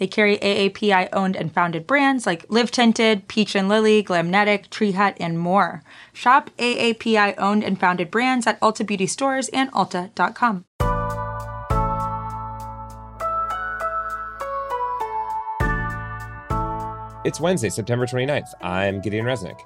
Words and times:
They 0.00 0.06
carry 0.06 0.38
AAPI 0.38 1.10
owned 1.12 1.36
and 1.36 1.52
founded 1.52 1.86
brands 1.86 2.24
like 2.24 2.46
Live 2.48 2.70
Tinted, 2.70 3.28
Peach 3.28 3.54
and 3.54 3.68
Lily, 3.68 4.02
Glamnetic, 4.02 4.70
Tree 4.70 4.92
Hut, 4.92 5.14
and 5.20 5.38
more. 5.38 5.82
Shop 6.14 6.48
AAPI 6.56 7.34
owned 7.36 7.62
and 7.62 7.78
founded 7.78 8.10
brands 8.10 8.46
at 8.46 8.58
Ulta 8.60 8.84
Beauty 8.84 9.06
stores 9.06 9.50
and 9.50 9.70
Ulta.com. 9.72 10.64
It's 17.26 17.38
Wednesday, 17.38 17.68
September 17.68 18.06
29th. 18.06 18.54
I'm 18.62 19.02
Gideon 19.02 19.26
Resnick. 19.26 19.60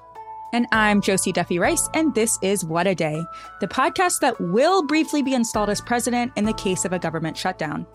And 0.51 0.67
I'm 0.73 0.99
Josie 0.99 1.31
Duffy 1.31 1.59
Rice, 1.59 1.87
and 1.93 2.13
this 2.13 2.37
is 2.41 2.65
What 2.65 2.87
a 2.87 2.93
Day, 2.93 3.23
the 3.61 3.69
podcast 3.69 4.19
that 4.19 4.39
will 4.41 4.85
briefly 4.85 5.23
be 5.23 5.33
installed 5.33 5.69
as 5.69 5.79
president 5.79 6.33
in 6.35 6.43
the 6.43 6.53
case 6.53 6.83
of 6.83 6.91
a 6.91 6.99
government 6.99 7.37
shutdown. 7.37 7.87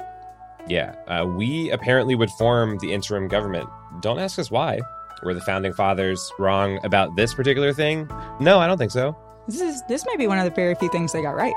Yeah, 0.69 0.95
uh, 1.09 1.27
we 1.27 1.70
apparently 1.70 2.14
would 2.14 2.30
form 2.30 2.78
the 2.78 2.92
interim 2.92 3.28
government. 3.28 3.68
Don't 4.01 4.18
ask 4.18 4.38
us 4.38 4.51
why. 4.51 4.80
Were 5.23 5.34
the 5.34 5.41
founding 5.41 5.73
fathers 5.73 6.32
wrong 6.38 6.78
about 6.84 7.16
this 7.16 7.34
particular 7.34 7.73
thing? 7.73 8.09
No, 8.41 8.59
I 8.59 8.66
don't 8.66 8.78
think 8.78 8.92
so. 8.92 9.16
This 9.46 9.60
is 9.60 9.82
this 9.88 10.06
may 10.06 10.16
be 10.16 10.27
one 10.27 10.38
of 10.38 10.45
the 10.45 10.51
very 10.51 10.74
few 10.74 10.88
things 10.91 11.12
they 11.12 11.23
got 11.23 11.34
right. 11.34 11.54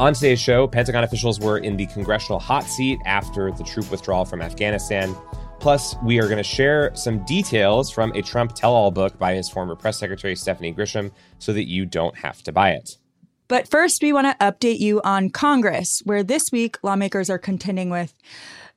On 0.00 0.12
today's 0.12 0.40
show, 0.40 0.66
Pentagon 0.66 1.04
officials 1.04 1.38
were 1.38 1.58
in 1.58 1.76
the 1.76 1.86
congressional 1.86 2.40
hot 2.40 2.64
seat 2.64 2.98
after 3.04 3.52
the 3.52 3.62
troop 3.62 3.88
withdrawal 3.88 4.24
from 4.24 4.42
Afghanistan. 4.42 5.14
Plus, 5.62 5.94
we 6.02 6.18
are 6.18 6.24
going 6.24 6.38
to 6.38 6.42
share 6.42 6.92
some 6.96 7.24
details 7.24 7.88
from 7.88 8.10
a 8.16 8.20
Trump 8.20 8.52
tell 8.52 8.74
all 8.74 8.90
book 8.90 9.16
by 9.16 9.32
his 9.32 9.48
former 9.48 9.76
press 9.76 9.96
secretary, 9.96 10.34
Stephanie 10.34 10.74
Grisham, 10.74 11.12
so 11.38 11.52
that 11.52 11.68
you 11.68 11.86
don't 11.86 12.16
have 12.18 12.42
to 12.42 12.50
buy 12.50 12.70
it. 12.70 12.98
But 13.46 13.68
first, 13.68 14.02
we 14.02 14.12
want 14.12 14.26
to 14.26 14.44
update 14.44 14.80
you 14.80 15.00
on 15.02 15.30
Congress, 15.30 16.02
where 16.04 16.24
this 16.24 16.50
week 16.50 16.78
lawmakers 16.82 17.30
are 17.30 17.38
contending 17.38 17.90
with 17.90 18.12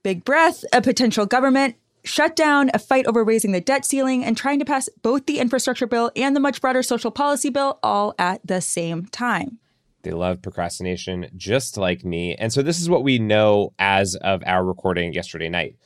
big 0.03 0.23
breath, 0.23 0.63
a 0.71 0.79
potential 0.79 1.25
government 1.25 1.75
shutdown, 2.03 2.69
a 2.71 2.77
fight 2.77 3.07
over 3.07 3.23
raising 3.23 3.51
the 3.51 3.61
debt 3.61 3.83
ceiling, 3.83 4.23
and 4.23 4.37
trying 4.37 4.59
to 4.59 4.65
pass 4.65 4.87
both 5.01 5.25
the 5.25 5.39
infrastructure 5.39 5.87
bill 5.87 6.11
and 6.15 6.35
the 6.35 6.39
much 6.39 6.61
broader 6.61 6.83
social 6.83 7.09
policy 7.09 7.49
bill 7.49 7.79
all 7.81 8.13
at 8.19 8.45
the 8.45 8.61
same 8.61 9.07
time. 9.07 9.57
They 10.03 10.11
love 10.11 10.43
procrastination 10.43 11.31
just 11.35 11.77
like 11.77 12.05
me. 12.05 12.35
And 12.35 12.53
so, 12.53 12.61
this 12.61 12.79
is 12.79 12.91
what 12.91 13.03
we 13.03 13.17
know 13.17 13.73
as 13.79 14.13
of 14.13 14.43
our 14.45 14.63
recording 14.63 15.13
yesterday 15.13 15.49
night. 15.49 15.77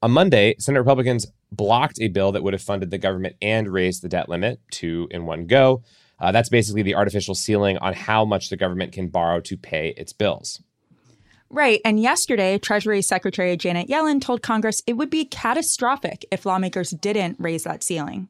On 0.00 0.12
Monday, 0.12 0.54
Senate 0.58 0.78
Republicans 0.78 1.26
blocked 1.50 2.00
a 2.00 2.08
bill 2.08 2.30
that 2.32 2.42
would 2.42 2.52
have 2.52 2.62
funded 2.62 2.90
the 2.90 2.98
government 2.98 3.34
and 3.42 3.68
raised 3.68 4.02
the 4.02 4.08
debt 4.08 4.28
limit, 4.28 4.60
two 4.70 5.08
in 5.10 5.26
one 5.26 5.46
go. 5.46 5.82
Uh, 6.20 6.30
that's 6.30 6.48
basically 6.48 6.82
the 6.82 6.94
artificial 6.94 7.34
ceiling 7.34 7.78
on 7.78 7.94
how 7.94 8.24
much 8.24 8.48
the 8.48 8.56
government 8.56 8.92
can 8.92 9.08
borrow 9.08 9.40
to 9.40 9.56
pay 9.56 9.94
its 9.96 10.12
bills. 10.12 10.62
Right. 11.50 11.80
And 11.84 11.98
yesterday, 11.98 12.58
Treasury 12.58 13.02
Secretary 13.02 13.56
Janet 13.56 13.88
Yellen 13.88 14.20
told 14.20 14.42
Congress 14.42 14.82
it 14.86 14.94
would 14.94 15.10
be 15.10 15.24
catastrophic 15.24 16.24
if 16.30 16.44
lawmakers 16.44 16.90
didn't 16.90 17.36
raise 17.38 17.64
that 17.64 17.82
ceiling. 17.82 18.28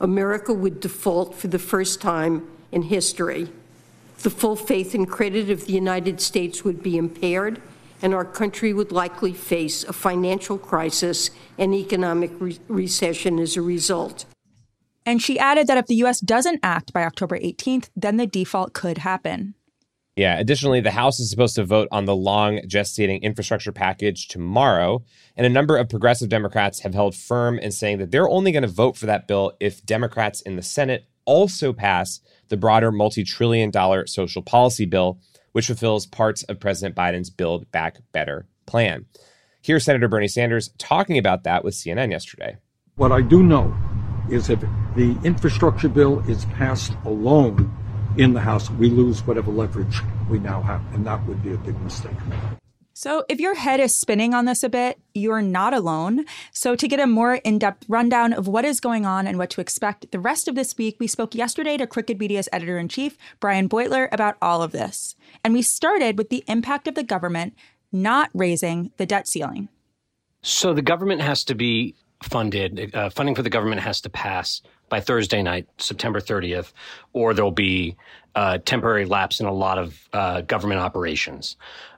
America 0.00 0.52
would 0.52 0.80
default 0.80 1.34
for 1.34 1.48
the 1.48 1.58
first 1.58 2.00
time 2.00 2.48
in 2.72 2.82
history. 2.82 3.48
The 4.22 4.30
full 4.30 4.56
faith 4.56 4.94
and 4.94 5.08
credit 5.08 5.48
of 5.50 5.66
the 5.66 5.72
United 5.72 6.20
States 6.20 6.64
would 6.64 6.82
be 6.82 6.98
impaired 6.98 7.62
and 8.02 8.14
our 8.14 8.24
country 8.24 8.72
would 8.72 8.92
likely 8.92 9.32
face 9.32 9.84
a 9.84 9.92
financial 9.92 10.58
crisis 10.58 11.30
and 11.58 11.74
economic 11.74 12.30
re- 12.38 12.58
recession 12.68 13.38
as 13.38 13.56
a 13.56 13.62
result. 13.62 14.24
And 15.06 15.22
she 15.22 15.38
added 15.38 15.66
that 15.66 15.78
if 15.78 15.86
the 15.86 15.96
U.S. 15.96 16.20
doesn't 16.20 16.60
act 16.62 16.92
by 16.92 17.04
October 17.04 17.38
18th, 17.38 17.88
then 17.96 18.16
the 18.16 18.26
default 18.26 18.74
could 18.74 18.98
happen. 18.98 19.54
Yeah. 20.16 20.38
Additionally, 20.38 20.80
the 20.80 20.90
House 20.90 21.18
is 21.18 21.30
supposed 21.30 21.54
to 21.54 21.64
vote 21.64 21.88
on 21.90 22.04
the 22.04 22.14
long 22.14 22.58
gestating 22.66 23.22
infrastructure 23.22 23.72
package 23.72 24.28
tomorrow. 24.28 25.02
And 25.36 25.46
a 25.46 25.50
number 25.50 25.76
of 25.76 25.88
progressive 25.88 26.28
Democrats 26.28 26.80
have 26.80 26.92
held 26.92 27.14
firm 27.14 27.58
in 27.58 27.72
saying 27.72 27.98
that 27.98 28.10
they're 28.10 28.28
only 28.28 28.52
going 28.52 28.62
to 28.62 28.68
vote 28.68 28.96
for 28.96 29.06
that 29.06 29.26
bill 29.26 29.52
if 29.60 29.84
Democrats 29.86 30.42
in 30.42 30.56
the 30.56 30.62
Senate 30.62 31.06
also 31.24 31.72
pass 31.72 32.20
the 32.48 32.56
broader 32.56 32.92
multi 32.92 33.24
trillion 33.24 33.70
dollar 33.70 34.06
social 34.06 34.42
policy 34.42 34.84
bill 34.84 35.20
which 35.52 35.66
fulfills 35.66 36.06
parts 36.06 36.42
of 36.44 36.60
President 36.60 36.94
Biden's 36.94 37.30
Build 37.30 37.70
Back 37.70 37.98
Better 38.12 38.46
plan. 38.66 39.06
Here's 39.62 39.84
Senator 39.84 40.08
Bernie 40.08 40.28
Sanders 40.28 40.70
talking 40.78 41.18
about 41.18 41.44
that 41.44 41.64
with 41.64 41.74
CNN 41.74 42.10
yesterday. 42.10 42.56
What 42.96 43.12
I 43.12 43.20
do 43.20 43.42
know 43.42 43.76
is 44.30 44.48
if 44.48 44.60
the 44.96 45.18
infrastructure 45.24 45.88
bill 45.88 46.20
is 46.28 46.44
passed 46.46 46.92
alone 47.04 47.74
in 48.16 48.32
the 48.32 48.40
House, 48.40 48.70
we 48.70 48.90
lose 48.90 49.26
whatever 49.26 49.50
leverage 49.50 50.00
we 50.28 50.38
now 50.38 50.62
have, 50.62 50.82
and 50.94 51.06
that 51.06 51.26
would 51.26 51.42
be 51.42 51.52
a 51.52 51.58
big 51.58 51.80
mistake. 51.80 52.16
So, 53.02 53.24
if 53.30 53.40
your 53.40 53.54
head 53.54 53.80
is 53.80 53.94
spinning 53.94 54.34
on 54.34 54.44
this 54.44 54.62
a 54.62 54.68
bit, 54.68 55.00
you're 55.14 55.40
not 55.40 55.72
alone. 55.72 56.26
So, 56.52 56.76
to 56.76 56.86
get 56.86 57.00
a 57.00 57.06
more 57.06 57.36
in 57.36 57.58
depth 57.58 57.86
rundown 57.88 58.34
of 58.34 58.46
what 58.46 58.66
is 58.66 58.78
going 58.78 59.06
on 59.06 59.26
and 59.26 59.38
what 59.38 59.48
to 59.52 59.62
expect 59.62 60.12
the 60.12 60.18
rest 60.18 60.48
of 60.48 60.54
this 60.54 60.76
week, 60.76 60.98
we 61.00 61.06
spoke 61.06 61.34
yesterday 61.34 61.78
to 61.78 61.86
Crooked 61.86 62.18
Media's 62.18 62.46
editor 62.52 62.76
in 62.76 62.90
chief, 62.90 63.16
Brian 63.40 63.70
Beutler, 63.70 64.10
about 64.12 64.36
all 64.42 64.62
of 64.62 64.72
this. 64.72 65.16
And 65.42 65.54
we 65.54 65.62
started 65.62 66.18
with 66.18 66.28
the 66.28 66.44
impact 66.46 66.86
of 66.88 66.94
the 66.94 67.02
government 67.02 67.54
not 67.90 68.28
raising 68.34 68.90
the 68.98 69.06
debt 69.06 69.26
ceiling. 69.26 69.70
So, 70.42 70.74
the 70.74 70.82
government 70.82 71.22
has 71.22 71.42
to 71.44 71.54
be 71.54 71.94
funded, 72.22 72.94
uh, 72.94 73.08
funding 73.08 73.34
for 73.34 73.40
the 73.40 73.48
government 73.48 73.80
has 73.80 74.02
to 74.02 74.10
pass 74.10 74.60
by 74.90 75.00
Thursday 75.00 75.42
night, 75.42 75.66
September 75.78 76.20
30th, 76.20 76.74
or 77.14 77.32
there'll 77.32 77.50
be 77.50 77.96
a 78.36 78.38
uh, 78.38 78.58
temporary 78.58 79.06
lapse 79.06 79.40
in 79.40 79.46
a 79.46 79.52
lot 79.52 79.78
of 79.78 80.08
uh, 80.12 80.42
government 80.42 80.80
operations 80.80 81.56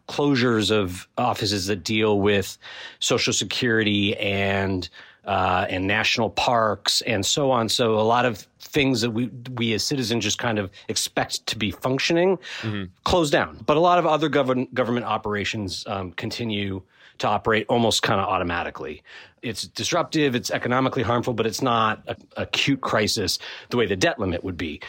closures 0.08 0.70
of 0.70 1.08
offices 1.18 1.66
that 1.66 1.84
deal 1.84 2.20
with 2.20 2.58
Social 2.98 3.32
Security 3.32 4.16
and 4.16 4.88
uh, 5.24 5.66
and 5.68 5.86
national 5.86 6.30
parks 6.30 7.00
and 7.02 7.24
so 7.24 7.50
on. 7.50 7.68
So 7.68 7.94
a 7.94 8.02
lot 8.02 8.24
of 8.24 8.38
things 8.58 9.00
that 9.02 9.10
we 9.10 9.26
we 9.54 9.72
as 9.72 9.84
citizens 9.84 10.24
just 10.24 10.38
kind 10.38 10.58
of 10.58 10.70
expect 10.88 11.46
to 11.46 11.56
be 11.56 11.70
functioning 11.70 12.38
mm-hmm. 12.62 12.84
close 13.04 13.30
down. 13.30 13.58
But 13.66 13.76
a 13.76 13.80
lot 13.80 13.98
of 13.98 14.06
other 14.06 14.28
government 14.28 14.74
government 14.74 15.06
operations 15.06 15.84
um, 15.86 16.12
continue 16.12 16.82
to 17.18 17.28
operate 17.28 17.66
almost 17.68 18.02
kind 18.02 18.20
of 18.20 18.28
automatically. 18.28 19.02
It's 19.42 19.66
disruptive, 19.66 20.34
it's 20.34 20.50
economically 20.50 21.02
harmful, 21.02 21.34
but 21.34 21.46
it's 21.46 21.62
not 21.62 22.02
a 22.08 22.16
acute 22.36 22.80
crisis 22.80 23.38
the 23.70 23.76
way 23.76 23.86
the 23.86 23.96
debt 23.96 24.18
limit 24.18 24.42
would 24.42 24.56
be. 24.56 24.80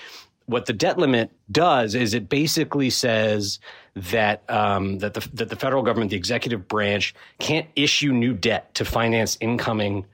What 0.46 0.66
the 0.66 0.73
debt 0.73 0.97
limit 0.97 1.31
does 1.52 1.96
is 1.96 2.13
it 2.13 2.29
basically 2.29 2.90
says 2.90 3.59
that 3.96 4.44
um, 4.50 5.00
that 5.00 5.14
the 5.14 5.28
that 5.34 5.50
the 5.50 5.56
federal 5.56 5.84
government, 5.84 6.12
the 6.12 6.18
executive 6.18 6.68
branch, 6.68 7.14
can't 7.40 7.68
issue 7.76 8.12
new 8.12 8.34
debt 8.34 8.74
to 8.76 8.86
finance 8.86 9.38
incoming 9.40 10.06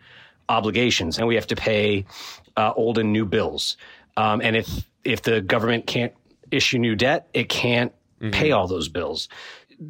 obligations, 0.49 1.17
and 1.17 1.27
we 1.27 1.35
have 1.35 1.47
to 1.47 1.55
pay 1.55 2.05
uh, 2.57 2.73
old 2.75 2.97
and 2.97 3.13
new 3.13 3.25
bills. 3.25 3.77
Um, 4.17 4.41
and 4.41 4.55
if 4.55 4.85
if 5.03 5.21
the 5.21 5.41
government 5.41 5.87
can't 5.87 6.13
issue 6.51 6.77
new 6.77 6.95
debt, 6.95 7.29
it 7.33 7.47
can't 7.47 7.93
mm-hmm. 8.19 8.31
pay 8.31 8.51
all 8.51 8.67
those 8.67 8.89
bills. 8.89 9.29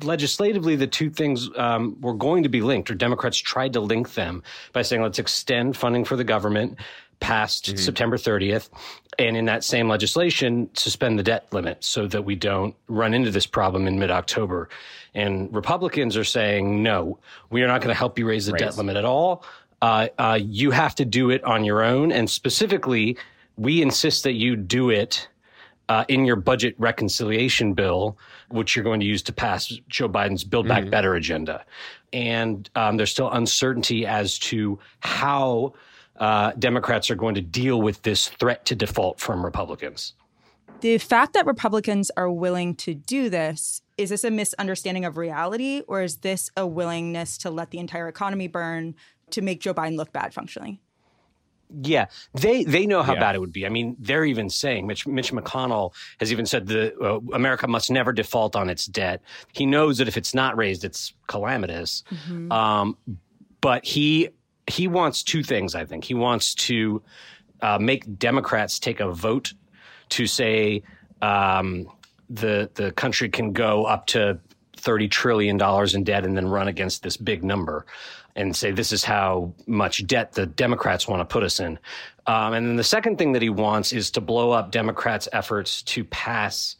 Legislatively, 0.04 0.76
the 0.76 0.86
two 0.86 1.10
things 1.10 1.50
um, 1.58 2.00
were 2.00 2.14
going 2.14 2.44
to 2.44 2.50
be 2.50 2.62
linked, 2.62 2.92
or 2.92 2.94
Democrats 2.94 3.38
tried 3.40 3.74
to 3.74 3.80
link 3.80 4.14
them 4.14 4.44
by 4.72 4.84
saying, 4.84 5.02
let's 5.02 5.18
extend 5.18 5.75
funding 5.75 6.06
for 6.06 6.16
the 6.16 6.24
government 6.24 6.78
past 7.19 7.66
mm-hmm. 7.66 7.77
September 7.77 8.18
30th. 8.18 8.69
And 9.18 9.36
in 9.36 9.45
that 9.45 9.63
same 9.63 9.89
legislation, 9.89 10.69
suspend 10.74 11.19
the 11.19 11.24
debt 11.24 11.48
limit 11.51 11.83
so 11.83 12.07
that 12.07 12.24
we 12.24 12.36
don't 12.36 12.75
run 12.88 13.13
into 13.13 13.31
this 13.31 13.45
problem 13.45 13.88
in 13.88 14.00
mid 14.00 14.12
October. 14.12 14.69
And 15.13 15.54
Republicans 15.54 16.16
are 16.16 16.24
saying, 16.24 16.81
no, 16.81 17.19
we 17.50 17.62
are 17.63 17.68
not 17.68 17.81
going 17.81 17.94
to 17.94 17.98
help 17.98 18.18
you 18.18 18.27
raise 18.27 18.45
the 18.45 18.54
right. 18.54 18.60
debt 18.60 18.77
limit 18.77 18.95
at 18.95 19.06
all. 19.06 19.44
Uh, 19.81 20.07
uh, 20.18 20.39
you 20.42 20.71
have 20.71 20.95
to 20.95 21.06
do 21.06 21.30
it 21.30 21.44
on 21.44 21.63
your 21.63 21.83
own. 21.83 22.12
And 22.12 22.30
specifically, 22.30 23.18
we 23.57 23.81
insist 23.81 24.24
that 24.24 24.33
you 24.33 24.56
do 24.56 24.89
it 24.89 25.27
uh, 25.89 26.06
in 26.07 26.24
your 26.24 26.36
budget 26.36 26.75
reconciliation 26.77 27.74
bill, 27.74 28.18
which 28.50 28.75
you're 28.75 28.83
going 28.83 29.00
to 29.00 29.06
use 29.06 29.24
to 29.24 29.33
pass 29.33 29.68
Joe 29.89 30.07
Biden's 30.07 30.44
Build 30.44 30.68
Back 30.68 30.83
mm-hmm. 30.83 30.92
Better 30.92 31.15
agenda. 31.15 31.65
And 32.13 32.69
um, 32.75 32.98
there's 32.98 33.12
still 33.12 33.31
uncertainty 33.31 34.06
as 34.06 34.39
to 34.39 34.80
how 35.00 35.74
uh, 36.19 36.51
Democrats 36.60 37.10
are 37.10 37.16
going 37.16 37.36
to 37.36 37.42
deal 37.42 37.81
with 37.81 38.01
this 38.04 38.27
threat 38.27 38.66
to 38.66 38.75
default 38.75 39.19
from 39.19 39.44
Republicans. 39.44 40.13
The 40.81 40.98
fact 40.98 41.33
that 41.33 41.45
Republicans 41.45 42.10
are 42.16 42.30
willing 42.31 42.75
to 42.75 42.94
do 42.94 43.30
this 43.30 43.81
is 43.98 44.10
this 44.12 44.24
a 44.24 44.31
misunderstanding 44.31 45.04
of 45.04 45.18
reality 45.18 45.81
or 45.88 46.01
is 46.04 46.18
this 46.18 46.50
a 46.56 46.66
willingness 46.66 47.38
to 47.39 47.50
let 47.50 47.71
the 47.71 47.80
entire 47.80 48.07
economy 48.07 48.48
burn 48.48 48.95
to 49.31 49.42
make 49.42 49.60
Joe 49.60 49.74
Biden 49.74 49.98
look 49.98 50.13
bad 50.13 50.33
functionally? 50.33 50.80
Yeah, 51.83 52.07
they 52.33 52.63
they 52.63 52.88
know 52.88 53.04
how 53.04 53.13
Yeah. 53.13 53.19
bad 53.19 53.36
it 53.36 53.39
would 53.39 53.51
be. 53.54 53.65
I 53.65 53.69
mean, 53.69 53.95
they're 54.00 54.25
even 54.25 54.50
saying 54.50 54.88
Mitch 54.88 55.06
Mitch 55.06 55.31
McConnell 55.31 55.94
has 56.19 56.31
even 56.31 56.48
said 56.48 56.65
the 56.65 56.98
uh, 56.98 57.19
America 57.33 57.68
must 57.68 57.92
never 57.92 58.12
default 58.12 58.56
on 58.56 58.69
its 58.72 58.86
debt. 58.88 59.22
He 59.54 59.68
knows 59.68 60.00
that 60.00 60.07
if 60.07 60.18
it's 60.18 60.33
not 60.33 60.57
raised, 60.57 60.83
it's 60.83 61.13
calamitous. 61.27 62.04
Um, 62.50 62.98
but 63.62 63.86
he 63.86 64.30
he 64.69 64.88
wants 64.88 65.24
two 65.24 65.44
things. 65.44 65.75
I 65.75 65.86
think 65.86 66.04
he 66.04 66.13
wants 66.13 66.54
to 66.56 67.01
uh, 67.62 67.77
make 67.80 68.18
Democrats 68.18 68.80
take 68.80 69.00
a 69.00 69.12
vote 69.12 69.54
to 70.10 70.27
say 70.27 70.83
um, 71.21 71.88
the 72.30 72.69
the 72.75 72.92
country 72.92 73.30
can 73.30 73.54
go 73.54 73.86
up 73.86 74.06
to 74.07 74.39
thirty 74.77 75.07
trillion 75.07 75.57
dollars 75.57 75.95
in 75.95 76.04
debt 76.04 76.25
and 76.25 76.38
then 76.38 76.48
run 76.48 76.68
against 76.68 77.04
this 77.04 77.18
big 77.18 77.44
number 77.44 77.86
and 78.36 78.56
say 78.56 78.71
this 78.71 78.92
is 78.92 79.04
how 79.04 79.54
much 79.68 80.06
debt 80.07 80.31
the 80.33 80.45
Democrats 80.45 81.07
want 81.07 81.19
to 81.19 81.25
put 81.25 81.44
us 81.44 81.60
in. 81.60 81.77
Um, 82.27 82.54
and 82.54 82.68
then 82.68 82.75
the 82.75 82.83
second 82.83 83.18
thing 83.18 83.33
that 83.33 83.42
he 83.42 83.50
wants 83.50 83.92
is 83.92 84.12
to 84.12 84.22
blow 84.22 84.51
up 84.51 84.72
Democrats' 84.72 85.27
efforts 85.33 85.81
to 85.83 86.04
pass 86.06 86.75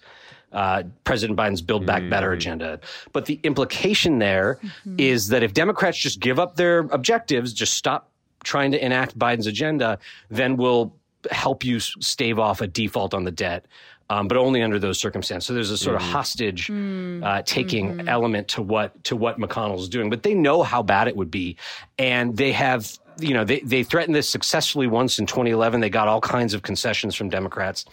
uh, 0.52 0.84
President 1.04 1.38
Biden's 1.38 1.62
Build 1.62 1.86
Back 1.86 2.10
Better 2.10 2.32
agenda. 2.32 2.80
But 3.14 3.26
the 3.26 3.40
implication 3.44 4.20
there 4.20 4.60
is 4.98 5.28
that 5.30 5.44
if 5.44 5.54
Democrats 5.54 5.98
just 5.98 6.20
give 6.20 6.40
up 6.40 6.56
their 6.56 6.80
objectives, 6.80 7.54
just 7.54 7.76
stop 7.76 8.10
trying 8.44 8.72
to 8.72 8.84
enact 8.84 9.18
Biden's 9.18 9.48
agenda, 9.48 10.00
then 10.30 10.58
we'll 10.58 10.94
help 11.32 11.64
you 11.66 11.80
stave 11.80 12.40
off 12.40 12.62
a 12.62 12.68
default 12.68 13.14
on 13.14 13.24
the 13.24 13.32
debt. 13.32 13.66
Um, 14.12 14.28
but 14.28 14.38
only 14.38 14.64
under 14.64 14.80
those 14.80 14.98
circumstances. 14.98 15.46
So 15.46 15.54
there's 15.54 15.70
a 15.70 15.78
sort 15.78 15.96
of 15.96 16.02
hostage 16.02 16.72
uh, 16.72 17.44
taking 17.46 18.10
element 18.10 18.48
to 18.48 18.64
what 18.64 19.04
to 19.04 19.16
what 19.16 19.38
McConnell's 19.38 19.88
doing. 19.88 20.10
But 20.10 20.24
they 20.24 20.34
know 20.34 20.64
how 20.64 20.82
bad 20.82 21.08
it 21.08 21.16
would 21.16 21.30
be, 21.30 21.58
and 22.00 22.36
they 22.36 22.52
have 22.54 22.98
you 23.20 23.36
know 23.36 23.44
they 23.44 23.60
they 23.60 23.84
threatened 23.84 24.16
this 24.16 24.28
successfully 24.28 24.88
once 24.88 25.20
in 25.20 25.28
2011. 25.28 25.80
They 25.82 25.92
got 25.92 26.08
all 26.08 26.22
kinds 26.22 26.56
of 26.56 26.64
concessions 26.64 27.14
from 27.14 27.30
Democrats. 27.30 27.86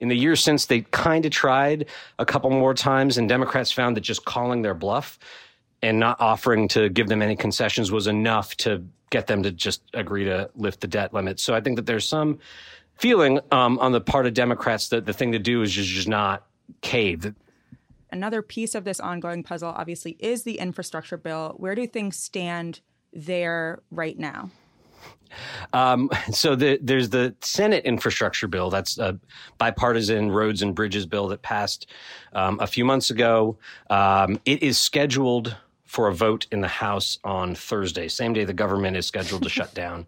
In 0.00 0.08
the 0.08 0.16
years 0.16 0.42
since, 0.42 0.66
they 0.66 0.82
kind 0.90 1.24
of 1.24 1.32
tried 1.32 1.86
a 2.18 2.26
couple 2.26 2.50
more 2.50 2.74
times, 2.74 3.18
and 3.18 3.28
Democrats 3.28 3.72
found 3.72 3.96
that 3.96 4.02
just 4.02 4.24
calling 4.24 4.62
their 4.62 4.74
bluff 4.74 5.18
and 5.82 5.98
not 5.98 6.20
offering 6.20 6.66
to 6.68 6.88
give 6.88 7.08
them 7.08 7.22
any 7.22 7.36
concessions 7.36 7.92
was 7.92 8.06
enough 8.06 8.56
to 8.56 8.82
get 9.10 9.26
them 9.26 9.42
to 9.42 9.52
just 9.52 9.82
agree 9.92 10.24
to 10.24 10.50
lift 10.56 10.80
the 10.80 10.86
debt 10.86 11.12
limit. 11.14 11.38
So 11.38 11.54
I 11.54 11.60
think 11.60 11.76
that 11.76 11.86
there's 11.86 12.08
some 12.08 12.38
feeling 12.96 13.38
um, 13.52 13.78
on 13.78 13.92
the 13.92 14.00
part 14.00 14.26
of 14.26 14.34
Democrats 14.34 14.88
that 14.88 15.06
the 15.06 15.12
thing 15.12 15.32
to 15.32 15.38
do 15.38 15.62
is 15.62 15.70
just, 15.72 15.90
just 15.90 16.08
not 16.08 16.46
cave. 16.80 17.34
Another 18.10 18.42
piece 18.42 18.74
of 18.74 18.84
this 18.84 19.00
ongoing 19.00 19.42
puzzle, 19.42 19.74
obviously, 19.76 20.16
is 20.20 20.44
the 20.44 20.58
infrastructure 20.58 21.16
bill. 21.16 21.54
Where 21.56 21.74
do 21.74 21.86
things 21.86 22.16
stand 22.16 22.80
there 23.12 23.82
right 23.90 24.18
now? 24.18 24.50
Um, 25.72 26.10
so 26.32 26.54
the, 26.54 26.78
there's 26.82 27.10
the 27.10 27.34
Senate 27.40 27.84
infrastructure 27.84 28.48
bill. 28.48 28.70
That's 28.70 28.98
a 28.98 29.18
bipartisan 29.58 30.30
roads 30.30 30.62
and 30.62 30.74
bridges 30.74 31.06
bill 31.06 31.28
that 31.28 31.42
passed 31.42 31.90
um, 32.32 32.58
a 32.60 32.66
few 32.66 32.84
months 32.84 33.10
ago. 33.10 33.58
Um, 33.90 34.40
it 34.44 34.62
is 34.62 34.78
scheduled 34.78 35.56
for 35.84 36.08
a 36.08 36.14
vote 36.14 36.46
in 36.50 36.60
the 36.60 36.68
House 36.68 37.18
on 37.22 37.54
Thursday, 37.54 38.08
same 38.08 38.32
day 38.32 38.44
the 38.44 38.52
government 38.52 38.96
is 38.96 39.06
scheduled 39.06 39.44
to 39.44 39.48
shut 39.48 39.72
down. 39.82 40.06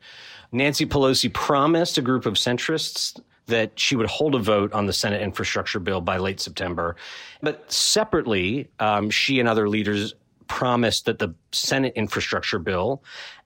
Nancy 0.51 0.85
Pelosi 0.85 1.33
promised 1.33 1.97
a 1.97 2.03
group 2.03 2.27
of 2.27 2.35
centrists 2.35 3.21
that 3.47 3.79
she 3.79 3.95
would 3.95 4.09
hold 4.09 4.35
a 4.35 4.39
vote 4.41 4.73
on 4.73 4.87
the 4.87 4.93
Senate 4.93 5.23
infrastructure 5.23 5.79
bill 5.79 6.01
by 6.01 6.17
late 6.17 6.41
September. 6.41 6.97
But 7.41 7.71
separately, 7.71 8.69
um, 8.81 9.11
she 9.11 9.39
and 9.39 9.49
other 9.49 9.69
leaders 9.69 10.15
promised 10.49 11.05
that 11.07 11.19
the 11.19 11.35
Senate 11.53 11.93
infrastructure 11.97 12.59
bill 12.59 13.03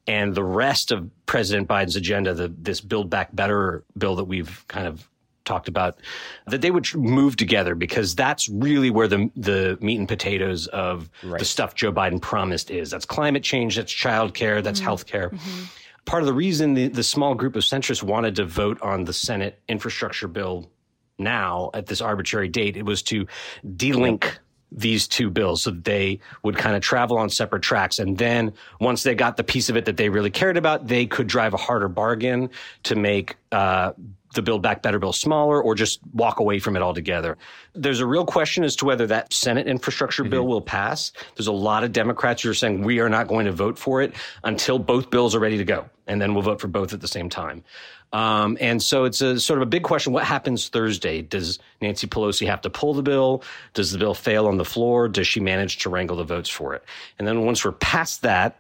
and 0.06 0.34
the 0.34 0.44
rest 0.44 0.90
of 0.90 1.10
President 1.26 1.68
Biden's 1.68 1.96
agenda, 1.96 2.34
the, 2.34 2.48
this 2.48 2.80
Build 2.80 3.10
Back 3.10 3.34
Better 3.34 3.84
bill 3.96 4.16
that 4.16 4.24
we've 4.24 4.64
kind 4.68 4.86
of 4.86 5.08
talked 5.44 5.68
about, 5.68 5.98
that 6.46 6.60
they 6.60 6.70
would 6.70 6.94
move 6.94 7.36
together 7.36 7.74
because 7.74 8.14
that's 8.14 8.48
really 8.48 8.90
where 8.90 9.08
the 9.08 9.30
the 9.36 9.78
meat 9.80 9.98
and 9.98 10.08
potatoes 10.08 10.66
of 10.68 11.10
the 11.22 11.44
stuff 11.44 11.74
Joe 11.74 11.92
Biden 11.92 12.20
promised 12.20 12.70
is. 12.70 12.90
That's 12.90 13.04
climate 13.04 13.42
change, 13.42 13.76
that's 13.76 13.92
childcare, 13.92 14.62
that's 14.62 14.80
mm-hmm. 14.80 14.90
healthcare. 14.90 15.30
Mm-hmm. 15.30 15.64
Part 16.06 16.22
of 16.22 16.26
the 16.26 16.32
reason 16.32 16.74
the, 16.74 16.88
the 16.88 17.02
small 17.02 17.34
group 17.34 17.56
of 17.56 17.62
centrists 17.62 18.02
wanted 18.02 18.36
to 18.36 18.44
vote 18.44 18.80
on 18.80 19.04
the 19.04 19.12
Senate 19.12 19.60
infrastructure 19.68 20.28
bill 20.28 20.70
now 21.18 21.70
at 21.74 21.86
this 21.86 22.00
arbitrary 22.00 22.48
date, 22.48 22.76
it 22.76 22.84
was 22.84 23.02
to 23.02 23.26
delink 23.64 24.38
these 24.72 25.08
two 25.08 25.30
bills 25.30 25.62
so 25.62 25.70
that 25.70 25.84
they 25.84 26.20
would 26.42 26.56
kind 26.56 26.76
of 26.76 26.82
travel 26.82 27.18
on 27.18 27.28
separate 27.28 27.62
tracks. 27.62 27.98
And 27.98 28.16
then 28.16 28.52
once 28.80 29.02
they 29.02 29.14
got 29.14 29.36
the 29.36 29.44
piece 29.44 29.68
of 29.68 29.76
it 29.76 29.84
that 29.86 29.96
they 29.96 30.08
really 30.08 30.30
cared 30.30 30.56
about, 30.56 30.86
they 30.86 31.06
could 31.06 31.26
drive 31.26 31.54
a 31.54 31.58
harder 31.58 31.88
bargain 31.88 32.50
to 32.84 32.94
make, 32.94 33.36
uh, 33.52 33.92
the 34.34 34.42
Build 34.42 34.62
Back 34.62 34.82
Better 34.82 34.98
bill 34.98 35.12
smaller 35.12 35.60
or 35.60 35.74
just 35.74 36.00
walk 36.12 36.38
away 36.38 36.58
from 36.58 36.76
it 36.76 36.82
altogether. 36.82 37.36
There's 37.74 38.00
a 38.00 38.06
real 38.06 38.24
question 38.24 38.64
as 38.64 38.76
to 38.76 38.84
whether 38.84 39.06
that 39.08 39.32
Senate 39.32 39.66
infrastructure 39.66 40.24
bill 40.24 40.46
will 40.46 40.60
pass. 40.60 41.12
There's 41.36 41.48
a 41.48 41.52
lot 41.52 41.82
of 41.82 41.92
Democrats 41.92 42.42
who 42.42 42.50
are 42.50 42.54
saying 42.54 42.82
we 42.82 43.00
are 43.00 43.08
not 43.08 43.26
going 43.26 43.46
to 43.46 43.52
vote 43.52 43.78
for 43.78 44.02
it 44.02 44.14
until 44.44 44.78
both 44.78 45.10
bills 45.10 45.34
are 45.34 45.40
ready 45.40 45.58
to 45.58 45.64
go. 45.64 45.88
And 46.06 46.20
then 46.20 46.34
we'll 46.34 46.42
vote 46.42 46.60
for 46.60 46.68
both 46.68 46.92
at 46.92 47.00
the 47.00 47.08
same 47.08 47.28
time. 47.28 47.64
Um, 48.12 48.58
and 48.60 48.82
so 48.82 49.04
it's 49.04 49.20
a 49.20 49.38
sort 49.38 49.58
of 49.58 49.62
a 49.62 49.70
big 49.70 49.84
question. 49.84 50.12
What 50.12 50.24
happens 50.24 50.68
Thursday? 50.68 51.22
Does 51.22 51.58
Nancy 51.80 52.06
Pelosi 52.06 52.46
have 52.46 52.60
to 52.62 52.70
pull 52.70 52.94
the 52.94 53.02
bill? 53.02 53.42
Does 53.74 53.92
the 53.92 53.98
bill 53.98 54.14
fail 54.14 54.46
on 54.46 54.56
the 54.56 54.64
floor? 54.64 55.08
Does 55.08 55.26
she 55.26 55.40
manage 55.40 55.78
to 55.78 55.90
wrangle 55.90 56.16
the 56.16 56.24
votes 56.24 56.48
for 56.48 56.74
it? 56.74 56.84
And 57.18 57.28
then 57.28 57.44
once 57.44 57.64
we're 57.64 57.72
past 57.72 58.22
that, 58.22 58.58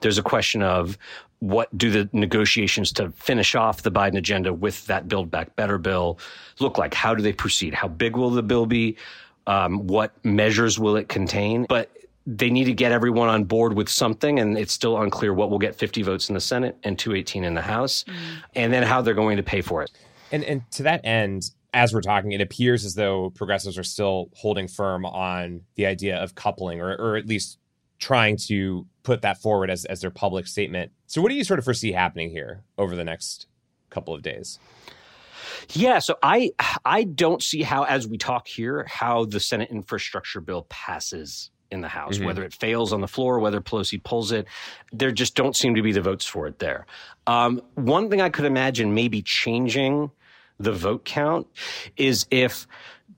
there's 0.00 0.18
a 0.18 0.22
question 0.22 0.62
of 0.62 0.96
what 1.40 1.76
do 1.76 1.90
the 1.90 2.08
negotiations 2.12 2.92
to 2.92 3.10
finish 3.10 3.54
off 3.54 3.82
the 3.82 3.92
Biden 3.92 4.16
agenda 4.16 4.52
with 4.52 4.86
that 4.86 5.08
Build 5.08 5.30
Back 5.30 5.54
Better 5.56 5.78
bill 5.78 6.18
look 6.58 6.78
like? 6.78 6.94
How 6.94 7.14
do 7.14 7.22
they 7.22 7.32
proceed? 7.32 7.74
How 7.74 7.88
big 7.88 8.16
will 8.16 8.30
the 8.30 8.42
bill 8.42 8.66
be? 8.66 8.96
Um, 9.46 9.86
what 9.86 10.12
measures 10.24 10.78
will 10.78 10.96
it 10.96 11.08
contain? 11.08 11.66
But 11.68 11.90
they 12.26 12.50
need 12.50 12.64
to 12.64 12.72
get 12.72 12.90
everyone 12.90 13.28
on 13.28 13.44
board 13.44 13.74
with 13.74 13.88
something, 13.88 14.40
and 14.40 14.58
it's 14.58 14.72
still 14.72 15.00
unclear 15.00 15.32
what 15.32 15.48
will 15.48 15.60
get 15.60 15.76
50 15.76 16.02
votes 16.02 16.28
in 16.28 16.34
the 16.34 16.40
Senate 16.40 16.76
and 16.82 16.98
218 16.98 17.44
in 17.44 17.54
the 17.54 17.62
House, 17.62 18.04
mm. 18.04 18.14
and 18.56 18.72
then 18.72 18.82
how 18.82 19.00
they're 19.00 19.14
going 19.14 19.36
to 19.36 19.42
pay 19.42 19.60
for 19.60 19.82
it. 19.82 19.90
And 20.32 20.42
and 20.42 20.68
to 20.72 20.82
that 20.82 21.02
end, 21.04 21.50
as 21.72 21.94
we're 21.94 22.00
talking, 22.00 22.32
it 22.32 22.40
appears 22.40 22.84
as 22.84 22.94
though 22.94 23.30
progressives 23.30 23.78
are 23.78 23.84
still 23.84 24.30
holding 24.34 24.66
firm 24.66 25.06
on 25.06 25.62
the 25.76 25.86
idea 25.86 26.16
of 26.16 26.34
coupling, 26.34 26.80
or 26.80 26.96
or 26.96 27.16
at 27.16 27.26
least 27.26 27.58
trying 27.98 28.36
to 28.36 28.86
put 29.04 29.22
that 29.22 29.40
forward 29.40 29.70
as 29.70 29.84
as 29.84 30.00
their 30.00 30.10
public 30.10 30.48
statement. 30.48 30.90
So, 31.06 31.22
what 31.22 31.28
do 31.28 31.36
you 31.36 31.44
sort 31.44 31.60
of 31.60 31.64
foresee 31.64 31.92
happening 31.92 32.30
here 32.30 32.64
over 32.76 32.96
the 32.96 33.04
next 33.04 33.46
couple 33.90 34.14
of 34.14 34.22
days? 34.22 34.58
Yeah, 35.70 36.00
so 36.00 36.16
I 36.24 36.50
I 36.84 37.04
don't 37.04 37.42
see 37.42 37.62
how, 37.62 37.84
as 37.84 38.08
we 38.08 38.18
talk 38.18 38.48
here, 38.48 38.84
how 38.88 39.26
the 39.26 39.38
Senate 39.38 39.70
infrastructure 39.70 40.40
bill 40.40 40.66
passes 40.68 41.50
in 41.70 41.80
the 41.80 41.88
House, 41.88 42.18
whether 42.20 42.44
it 42.44 42.54
fails 42.54 42.92
on 42.92 43.00
the 43.00 43.08
floor, 43.08 43.38
whether 43.38 43.60
Pelosi 43.60 44.02
pulls 44.02 44.32
it. 44.32 44.46
There 44.92 45.12
just 45.12 45.34
don't 45.34 45.56
seem 45.56 45.74
to 45.74 45.82
be 45.82 45.92
the 45.92 46.00
votes 46.00 46.24
for 46.24 46.46
it 46.46 46.58
there. 46.58 46.86
Um, 47.26 47.60
one 47.74 48.08
thing 48.10 48.20
I 48.20 48.28
could 48.28 48.44
imagine 48.44 48.94
maybe 48.94 49.22
changing 49.22 50.10
the 50.58 50.72
vote 50.72 51.04
count 51.04 51.46
is 51.96 52.26
if 52.30 52.66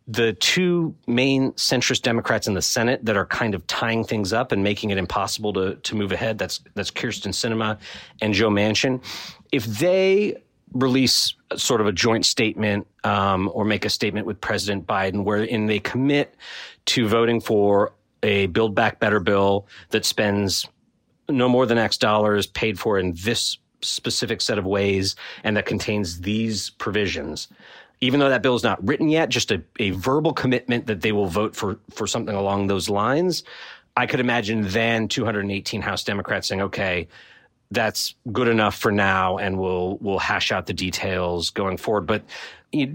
the 0.07 0.33
two 0.33 0.95
main 1.07 1.53
centrist 1.53 2.03
Democrats 2.03 2.47
in 2.47 2.55
the 2.55 2.63
Senate 2.63 3.05
that 3.05 3.17
are 3.17 3.27
kind 3.27 3.55
of 3.55 3.67
tying 3.67 4.05
things 4.05 4.33
up 4.33 4.53
and 4.53 4.65
making 4.65 4.91
it 4.91 4.99
impossible 4.99 5.53
to 5.53 5.77
to 5.77 5.95
move 5.95 6.13
ahead. 6.13 6.39
That's 6.39 6.61
that's 6.75 6.91
Kyrsten 6.91 7.33
Sinema 7.33 7.79
and 8.23 8.33
Joe 8.33 8.49
Manchin. 8.49 9.03
If 9.53 9.67
they 9.67 10.43
release 10.73 11.35
sort 11.57 11.81
of 11.81 11.87
a 11.87 11.93
joint 11.93 12.27
statement 12.27 12.87
um, 13.05 13.51
or 13.55 13.65
make 13.65 13.85
a 13.85 13.91
statement 13.91 14.27
with 14.27 14.41
President 14.41 14.87
Biden 14.87 15.25
wherein 15.25 15.67
they 15.67 15.79
commit 15.79 16.35
to 16.87 17.09
voting 17.09 17.41
for 17.41 17.93
a 18.23 18.47
Build 18.47 18.75
Back 18.75 19.01
Better 19.01 19.21
bill 19.21 19.67
that 19.91 20.05
spends 20.05 20.67
no 21.29 21.49
more 21.49 21.67
than 21.67 21.79
X 21.79 21.99
dollars 21.99 22.47
paid 22.47 22.79
for 22.79 22.99
in 22.99 23.15
this 23.23 23.59
specific 23.81 24.41
set 24.41 24.59
of 24.59 24.67
ways 24.67 25.15
and 25.45 25.57
that 25.57 25.67
contains 25.67 26.21
these 26.21 26.71
provisions. 26.71 27.49
Even 28.01 28.21
though 28.21 28.29
that 28.29 28.43
bill 28.43 28.55
is 28.55 28.63
not 28.63 28.85
written 28.87 29.09
yet, 29.09 29.29
just 29.29 29.51
a, 29.51 29.63
a 29.79 29.91
verbal 29.91 30.33
commitment 30.33 30.87
that 30.87 31.01
they 31.01 31.13
will 31.13 31.27
vote 31.27 31.55
for, 31.55 31.79
for 31.91 32.07
something 32.07 32.35
along 32.35 32.67
those 32.67 32.89
lines. 32.89 33.43
I 33.97 34.07
could 34.07 34.21
imagine 34.21 34.69
then 34.69 35.09
218 35.09 35.83
House 35.83 36.05
Democrats 36.05 36.49
saying, 36.49 36.63
okay, 36.63 37.09
that's 37.71 38.15
good 38.33 38.49
enough 38.49 38.77
for 38.77 38.91
now 38.91 39.37
and 39.37 39.59
we'll 39.59 39.99
we'll 40.01 40.19
hash 40.19 40.53
out 40.53 40.67
the 40.67 40.73
details 40.73 41.51
going 41.51 41.77
forward. 41.77 42.07
But 42.07 42.23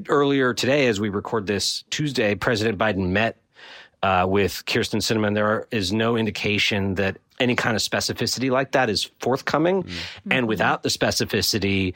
earlier 0.09 0.53
today, 0.53 0.87
as 0.87 0.99
we 0.99 1.09
record 1.09 1.45
this 1.45 1.83
Tuesday, 1.89 2.35
President 2.35 2.77
Biden 2.77 3.09
met 3.09 3.37
uh, 4.03 4.25
with 4.27 4.63
Kyrsten 4.65 5.25
and 5.25 5.35
there 5.35 5.65
is 5.71 5.93
no 5.93 6.17
indication 6.17 6.95
that 6.95 7.17
any 7.39 7.55
kind 7.55 7.75
of 7.75 7.81
specificity 7.81 8.51
like 8.51 8.73
that 8.73 8.89
is 8.89 9.09
forthcoming. 9.19 9.85
And 10.29 10.47
without 10.47 10.83
the 10.83 10.89
specificity, 10.89 11.93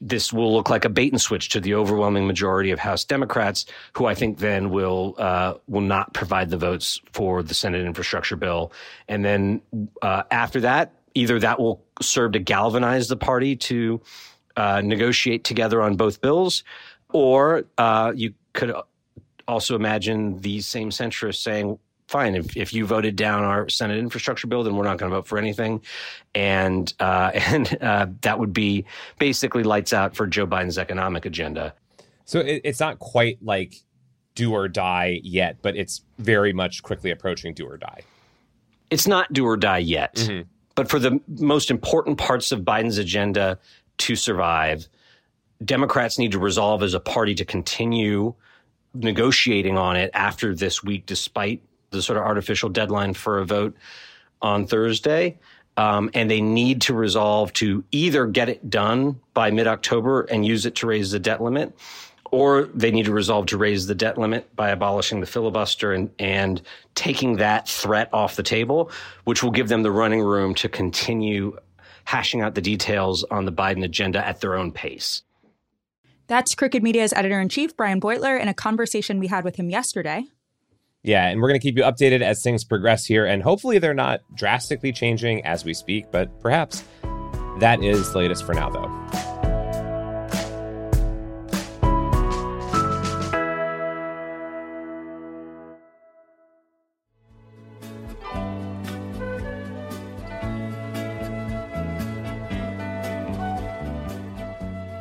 this 0.00 0.32
will 0.32 0.52
look 0.54 0.70
like 0.70 0.86
a 0.86 0.88
bait 0.88 1.12
and 1.12 1.20
switch 1.20 1.50
to 1.50 1.60
the 1.60 1.74
overwhelming 1.74 2.26
majority 2.26 2.70
of 2.70 2.78
House 2.78 3.04
Democrats, 3.04 3.66
who 3.92 4.06
I 4.06 4.14
think 4.14 4.38
then 4.38 4.70
will 4.70 5.14
uh, 5.18 5.54
will 5.68 5.82
not 5.82 6.14
provide 6.14 6.48
the 6.48 6.56
votes 6.56 7.00
for 7.12 7.42
the 7.42 7.54
Senate 7.54 7.84
infrastructure 7.84 8.36
bill. 8.36 8.72
And 9.06 9.22
then 9.22 9.60
uh, 10.00 10.22
after 10.30 10.60
that, 10.60 10.94
either 11.14 11.38
that 11.40 11.60
will 11.60 11.84
serve 12.00 12.32
to 12.32 12.38
galvanize 12.38 13.08
the 13.08 13.16
party 13.16 13.56
to 13.56 14.00
uh, 14.56 14.80
negotiate 14.80 15.44
together 15.44 15.82
on 15.82 15.96
both 15.96 16.22
bills, 16.22 16.64
or 17.10 17.64
uh, 17.76 18.12
you 18.16 18.32
could 18.54 18.72
also 19.50 19.74
imagine 19.74 20.40
these 20.40 20.66
same 20.66 20.90
centrists 20.90 21.42
saying, 21.42 21.78
fine, 22.08 22.34
if, 22.34 22.56
if 22.56 22.72
you 22.74 22.86
voted 22.86 23.14
down 23.16 23.44
our 23.44 23.68
Senate 23.68 23.98
infrastructure 23.98 24.46
bill, 24.46 24.64
then 24.64 24.74
we're 24.74 24.84
not 24.84 24.98
going 24.98 25.10
to 25.10 25.16
vote 25.16 25.26
for 25.26 25.38
anything. 25.38 25.80
And, 26.34 26.92
uh, 26.98 27.30
and 27.34 27.78
uh, 27.80 28.06
that 28.22 28.38
would 28.38 28.52
be 28.52 28.84
basically 29.18 29.62
lights 29.62 29.92
out 29.92 30.16
for 30.16 30.26
Joe 30.26 30.46
Biden's 30.46 30.78
economic 30.78 31.24
agenda. 31.24 31.74
So 32.24 32.40
it, 32.40 32.62
it's 32.64 32.80
not 32.80 32.98
quite 32.98 33.38
like 33.42 33.76
do 34.34 34.52
or 34.52 34.68
die 34.68 35.20
yet, 35.22 35.58
but 35.62 35.76
it's 35.76 36.02
very 36.18 36.52
much 36.52 36.82
quickly 36.82 37.10
approaching 37.10 37.54
do 37.54 37.66
or 37.66 37.76
die. 37.76 38.02
It's 38.90 39.06
not 39.06 39.32
do 39.32 39.44
or 39.44 39.56
die 39.56 39.78
yet. 39.78 40.16
Mm-hmm. 40.16 40.42
But 40.74 40.88
for 40.88 40.98
the 40.98 41.20
most 41.28 41.70
important 41.70 42.18
parts 42.18 42.52
of 42.52 42.60
Biden's 42.60 42.98
agenda 42.98 43.58
to 43.98 44.16
survive, 44.16 44.88
Democrats 45.64 46.18
need 46.18 46.32
to 46.32 46.38
resolve 46.38 46.82
as 46.82 46.94
a 46.94 47.00
party 47.00 47.34
to 47.34 47.44
continue 47.44 48.34
negotiating 48.94 49.78
on 49.78 49.96
it 49.96 50.10
after 50.14 50.54
this 50.54 50.82
week, 50.82 51.06
despite 51.06 51.62
the 51.90 52.02
sort 52.02 52.18
of 52.18 52.24
artificial 52.24 52.68
deadline 52.68 53.14
for 53.14 53.38
a 53.38 53.44
vote 53.44 53.76
on 54.42 54.66
Thursday. 54.66 55.38
Um, 55.76 56.10
and 56.14 56.30
they 56.30 56.40
need 56.40 56.82
to 56.82 56.94
resolve 56.94 57.52
to 57.54 57.84
either 57.90 58.26
get 58.26 58.48
it 58.48 58.68
done 58.68 59.20
by 59.34 59.50
mid 59.50 59.66
October 59.66 60.22
and 60.22 60.44
use 60.44 60.66
it 60.66 60.74
to 60.76 60.86
raise 60.86 61.10
the 61.10 61.18
debt 61.18 61.40
limit, 61.40 61.74
or 62.30 62.64
they 62.74 62.90
need 62.90 63.06
to 63.06 63.12
resolve 63.12 63.46
to 63.46 63.56
raise 63.56 63.86
the 63.86 63.94
debt 63.94 64.18
limit 64.18 64.54
by 64.56 64.70
abolishing 64.70 65.20
the 65.20 65.26
filibuster 65.26 65.92
and, 65.92 66.10
and 66.18 66.60
taking 66.94 67.36
that 67.36 67.68
threat 67.68 68.10
off 68.12 68.36
the 68.36 68.42
table, 68.42 68.90
which 69.24 69.42
will 69.42 69.52
give 69.52 69.68
them 69.68 69.82
the 69.82 69.90
running 69.90 70.20
room 70.20 70.54
to 70.56 70.68
continue 70.68 71.56
hashing 72.04 72.40
out 72.42 72.54
the 72.54 72.60
details 72.60 73.24
on 73.30 73.44
the 73.44 73.52
Biden 73.52 73.84
agenda 73.84 74.24
at 74.26 74.40
their 74.40 74.56
own 74.56 74.72
pace. 74.72 75.22
That's 76.30 76.54
Crooked 76.54 76.84
Media's 76.84 77.12
editor 77.12 77.40
in 77.40 77.48
chief, 77.48 77.76
Brian 77.76 78.00
Beutler, 78.00 78.40
in 78.40 78.46
a 78.46 78.54
conversation 78.54 79.18
we 79.18 79.26
had 79.26 79.42
with 79.42 79.56
him 79.56 79.68
yesterday. 79.68 80.26
Yeah, 81.02 81.26
and 81.26 81.42
we're 81.42 81.48
going 81.48 81.58
to 81.58 81.62
keep 81.62 81.76
you 81.76 81.82
updated 81.82 82.22
as 82.22 82.40
things 82.40 82.62
progress 82.62 83.04
here, 83.04 83.26
and 83.26 83.42
hopefully 83.42 83.80
they're 83.80 83.94
not 83.94 84.20
drastically 84.36 84.92
changing 84.92 85.44
as 85.44 85.64
we 85.64 85.74
speak, 85.74 86.12
but 86.12 86.40
perhaps 86.40 86.84
that 87.58 87.82
is 87.82 88.12
the 88.12 88.18
latest 88.18 88.46
for 88.46 88.54
now, 88.54 88.70
though. 88.70 89.29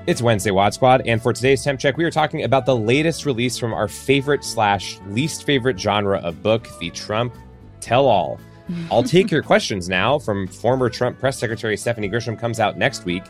It's 0.10 0.24
Wednesday, 0.24 0.50
Wad 0.50 0.74
Squad, 0.74 1.04
and 1.06 1.22
for 1.22 1.32
today's 1.34 1.64
temp 1.64 1.80
check, 1.80 1.96
we 1.96 2.04
are 2.04 2.10
talking 2.10 2.44
about 2.44 2.66
the 2.66 2.76
latest 2.76 3.28
release 3.28 3.60
from 3.60 3.76
our 3.76 3.88
favorite 3.88 4.44
slash 4.44 4.98
least 5.10 5.44
favorite 5.44 5.80
genre 5.80 6.18
of 6.22 6.42
book, 6.42 6.68
the 6.80 6.90
Trump 6.90 7.36
Tell 7.80 8.08
All. 8.08 8.40
I'll 8.92 9.04
take 9.04 9.30
your 9.30 9.44
questions 9.44 9.88
now 9.88 10.18
from 10.18 10.48
former 10.48 10.90
Trump 10.90 11.20
press 11.20 11.38
secretary 11.38 11.78
Stephanie 11.78 12.10
Grisham 12.10 12.40
comes 12.40 12.60
out 12.60 12.76
next 12.76 13.06
week, 13.06 13.22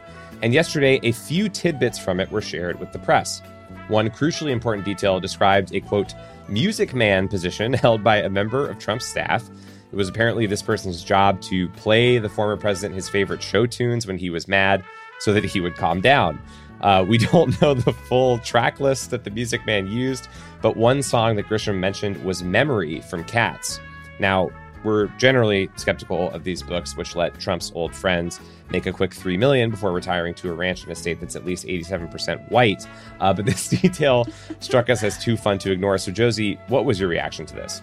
and 0.42 0.54
yesterday 0.54 1.02
a 1.04 1.12
few 1.12 1.50
tidbits 1.50 2.00
from 2.00 2.22
it 2.22 2.32
were 2.32 2.42
shared 2.42 2.80
with 2.80 2.94
the 2.94 3.00
press. 3.00 3.42
One 3.90 4.10
crucially 4.10 4.52
important 4.52 4.86
detail 4.86 5.20
described 5.20 5.76
a 5.76 5.82
quote, 5.82 6.14
music 6.48 6.94
man 6.94 7.28
position 7.28 7.74
held 7.84 8.06
by 8.06 8.22
a 8.22 8.30
member 8.30 8.66
of 8.66 8.80
Trump's 8.80 9.06
staff. 9.06 9.44
It 9.92 9.98
was 9.98 10.08
apparently 10.08 10.46
this 10.46 10.62
person's 10.62 11.04
job 11.04 11.42
to 11.42 11.68
play 11.72 12.20
the 12.20 12.30
former 12.30 12.56
president 12.56 12.96
his 12.96 13.10
favorite 13.10 13.44
show 13.44 13.66
tunes 13.66 14.08
when 14.08 14.18
he 14.18 14.30
was 14.30 14.48
mad 14.48 14.82
so 15.20 15.34
that 15.34 15.44
he 15.44 15.60
would 15.60 15.76
calm 15.76 16.00
down. 16.00 16.42
Uh, 16.82 17.06
we 17.08 17.18
don't 17.32 17.60
know 17.62 17.74
the 17.74 17.94
full 17.94 18.38
track 18.40 18.80
list 18.80 19.12
that 19.12 19.24
the 19.24 19.32
Music 19.32 19.66
Man 19.66 19.88
used, 19.88 20.28
but 20.62 20.78
one 20.78 21.02
song 21.02 21.36
that 21.36 21.48
Grisham 21.48 21.80
mentioned 21.80 22.24
was 22.24 22.44
Memory 22.44 23.02
from 23.02 23.24
Cats. 23.24 23.80
Now, 24.20 24.50
we're 24.84 25.08
generally 25.18 25.70
skeptical 25.76 26.32
of 26.32 26.44
these 26.44 26.64
books, 26.64 26.96
which 26.96 27.16
let 27.16 27.38
Trump's 27.40 27.72
old 27.76 27.94
friends 27.94 28.40
make 28.72 28.86
a 28.86 28.94
quick 28.94 29.14
three 29.14 29.36
million 29.36 29.70
before 29.70 29.92
retiring 29.92 30.34
to 30.36 30.50
a 30.50 30.54
ranch 30.54 30.86
in 30.86 30.92
a 30.92 30.96
state 30.96 31.20
that's 31.20 31.36
at 31.36 31.46
least 31.46 31.66
87% 31.66 32.50
white. 32.52 32.88
Uh, 33.20 33.34
but 33.34 33.46
this 33.46 33.68
detail 33.82 34.26
struck 34.60 34.90
us 34.90 35.04
as 35.04 35.18
too 35.18 35.36
fun 35.36 35.58
to 35.60 35.72
ignore. 35.72 35.98
So, 35.98 36.12
Josie, 36.12 36.60
what 36.68 36.86
was 36.86 37.00
your 37.00 37.10
reaction 37.10 37.46
to 37.48 37.56
this? 37.56 37.82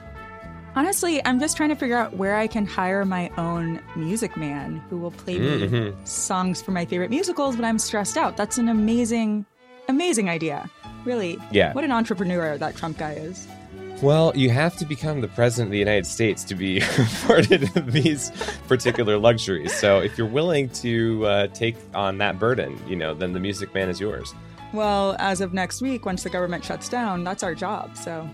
Honestly, 0.77 1.25
I'm 1.25 1.41
just 1.41 1.57
trying 1.57 1.71
to 1.71 1.75
figure 1.75 1.97
out 1.97 2.19
where 2.19 2.37
I 2.37 2.47
can 2.47 2.67
hire 2.67 3.07
my 3.07 3.31
own 3.39 3.81
music 3.97 4.37
man 4.37 4.77
who 4.91 4.99
will 4.99 5.11
play 5.11 5.39
me 5.39 5.67
mm-hmm. 5.67 6.05
songs 6.05 6.61
for 6.61 6.71
my 6.71 6.85
favorite 6.85 7.09
musicals 7.09 7.57
when 7.57 7.65
I'm 7.65 7.79
stressed 7.79 8.19
out. 8.19 8.37
That's 8.37 8.59
an 8.59 8.69
amazing, 8.69 9.47
amazing 9.89 10.29
idea. 10.29 10.69
Really. 11.07 11.39
Yeah. 11.51 11.73
What 11.73 11.85
an 11.85 11.93
entrepreneur 11.93 12.59
that 12.59 12.77
Trump 12.77 12.99
guy 12.99 13.13
is. 13.13 13.49
Well, 14.03 14.37
you 14.37 14.51
have 14.51 14.77
to 14.77 14.85
become 14.85 15.23
the 15.23 15.29
president 15.29 15.69
of 15.69 15.73
the 15.73 15.79
United 15.79 16.05
States 16.05 16.45
to 16.45 16.55
be 16.55 16.77
afforded 16.81 17.63
these 17.87 18.31
particular 18.69 19.17
luxuries. 19.17 19.73
So 19.73 20.01
if 20.01 20.19
you're 20.19 20.27
willing 20.27 20.69
to 20.71 21.25
uh, 21.25 21.47
take 21.49 21.77
on 21.95 22.19
that 22.19 22.39
burden, 22.39 22.79
you 22.87 22.97
know, 22.97 23.15
then 23.15 23.33
the 23.33 23.41
Music 23.41 23.73
Man 23.73 23.89
is 23.89 23.99
yours. 23.99 24.35
Well, 24.75 25.17
as 25.19 25.41
of 25.41 25.55
next 25.55 25.81
week, 25.81 26.05
once 26.05 26.23
the 26.23 26.29
government 26.29 26.67
shuts 26.67 26.91
down, 26.91 27.25
that's 27.25 27.43
our 27.43 27.55
job. 27.55 27.97
So 27.97 28.29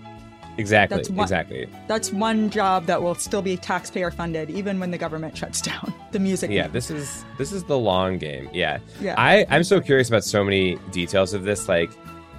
Exactly. 0.57 0.97
That's 0.97 1.09
one, 1.09 1.23
exactly. 1.23 1.69
That's 1.87 2.11
one 2.11 2.49
job 2.49 2.85
that 2.85 3.01
will 3.01 3.15
still 3.15 3.41
be 3.41 3.57
taxpayer 3.57 4.11
funded 4.11 4.49
even 4.49 4.79
when 4.79 4.91
the 4.91 4.97
government 4.97 5.35
shuts 5.43 5.61
down. 5.61 5.93
The 6.11 6.19
music. 6.19 6.51
Yeah, 6.51 6.67
this 6.67 6.91
is 6.91 7.25
this 7.37 7.51
is 7.51 7.63
the 7.63 7.77
long 7.77 8.17
game. 8.17 8.49
Yeah. 8.53 8.79
Yeah. 9.01 9.15
I 9.17 9.45
I'm 9.49 9.63
so 9.63 9.81
curious 9.81 10.07
about 10.07 10.23
so 10.23 10.43
many 10.43 10.77
details 10.91 11.33
of 11.33 11.43
this. 11.43 11.67
Like, 11.67 11.91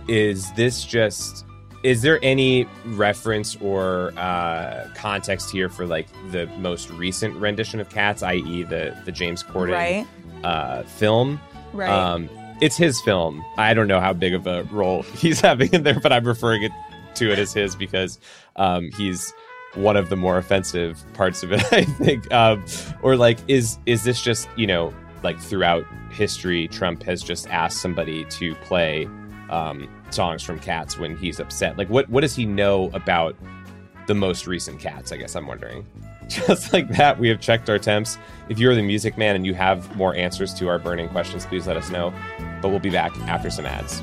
is 0.09 0.53
this 0.53 0.85
just? 0.85 1.45
Is 1.83 2.01
there 2.01 2.19
any 2.23 2.67
reference 2.87 3.57
or 3.57 4.15
uh, 4.17 4.89
context 4.95 5.51
here 5.51 5.69
for 5.69 5.87
like 5.87 6.07
the 6.31 6.47
most 6.59 6.89
recent 6.91 7.37
rendition 7.37 7.79
of 7.79 7.91
Cats, 7.91 8.23
i.e., 8.23 8.63
the 8.63 8.97
the 9.05 9.13
James 9.13 9.43
Corden 9.43 9.73
right. 9.73 10.07
uh, 10.45 10.83
film? 10.85 11.41
Right. 11.73 11.91
Um, 11.91 12.31
it's 12.61 12.77
his 12.77 13.01
film. 13.01 13.45
I 13.59 13.75
don't 13.75 13.89
know 13.89 14.01
how 14.01 14.13
big 14.13 14.33
of 14.33 14.47
a 14.47 14.63
role 14.65 15.03
he's 15.19 15.41
having 15.41 15.73
in 15.75 15.83
there, 15.83 15.99
but 16.01 16.13
I'm 16.13 16.25
referring 16.25 16.63
it 16.63 16.73
to 17.17 17.33
it 17.33 17.39
as 17.39 17.53
his 17.53 17.77
because 17.77 18.19
um, 18.57 18.91
he's 18.97 19.33
one 19.75 19.97
of 19.97 20.09
the 20.09 20.17
more 20.17 20.39
offensive 20.39 21.05
parts 21.15 21.43
of 21.43 21.53
it, 21.53 21.65
I 21.73 21.85
think. 21.85 22.33
Um, 22.33 22.65
or 23.03 23.17
like, 23.17 23.39
is 23.49 23.79
is 23.87 24.05
this 24.05 24.21
just 24.21 24.49
you 24.57 24.67
know 24.67 24.93
like 25.23 25.39
throughout 25.41 25.85
history, 26.11 26.69
Trump 26.69 27.03
has 27.03 27.23
just 27.23 27.49
asked 27.49 27.81
somebody 27.81 28.25
to 28.27 28.55
play 28.57 29.09
um, 29.51 29.89
songs 30.11 30.43
from 30.43 30.59
Cats 30.59 30.99
when 30.99 31.17
he's 31.17 31.41
upset? 31.41 31.77
Like, 31.77 31.89
what 31.89 32.09
what 32.09 32.21
does 32.21 32.37
he 32.37 32.47
know 32.47 32.91
about 32.93 33.37
the 34.07 34.15
most 34.15 34.47
recent 34.47 34.81
Cats? 34.81 35.13
I 35.13 35.17
guess 35.17 35.35
I'm 35.35 35.47
wondering. 35.47 35.87
Just 36.29 36.73
like 36.73 36.89
that, 36.97 37.19
we 37.19 37.29
have 37.29 37.39
checked 37.39 37.69
our 37.69 37.79
temps. 37.79 38.17
If 38.49 38.59
you're 38.59 38.75
the 38.75 38.83
music 38.83 39.19
man 39.19 39.37
and 39.37 39.45
you 39.45 39.53
have 39.53 39.95
more 39.95 40.15
answers 40.15 40.55
to 40.55 40.69
our 40.69 40.79
burning 40.79 41.11
questions, 41.11 41.45
please 41.45 41.67
let 41.67 41.77
us 41.77 41.91
know. 41.91 42.15
But 42.63 42.71
we'll 42.71 42.79
be 42.79 42.89
back 42.89 43.15
after 43.29 43.51
some 43.51 43.67
ads. 43.67 44.03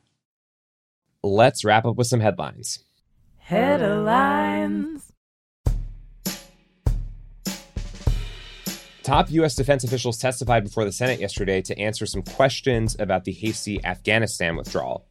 Let's 1.23 1.63
wrap 1.63 1.85
up 1.85 1.97
with 1.97 2.07
some 2.07 2.19
headlines. 2.19 2.79
Headlines. 3.37 5.11
Top 9.03 9.29
U.S. 9.29 9.53
defense 9.53 9.83
officials 9.83 10.17
testified 10.17 10.63
before 10.63 10.83
the 10.83 10.91
Senate 10.91 11.19
yesterday 11.19 11.61
to 11.61 11.77
answer 11.77 12.07
some 12.07 12.23
questions 12.23 12.95
about 12.99 13.25
the 13.25 13.31
hasty 13.33 13.83
Afghanistan 13.85 14.55
withdrawal. 14.55 15.05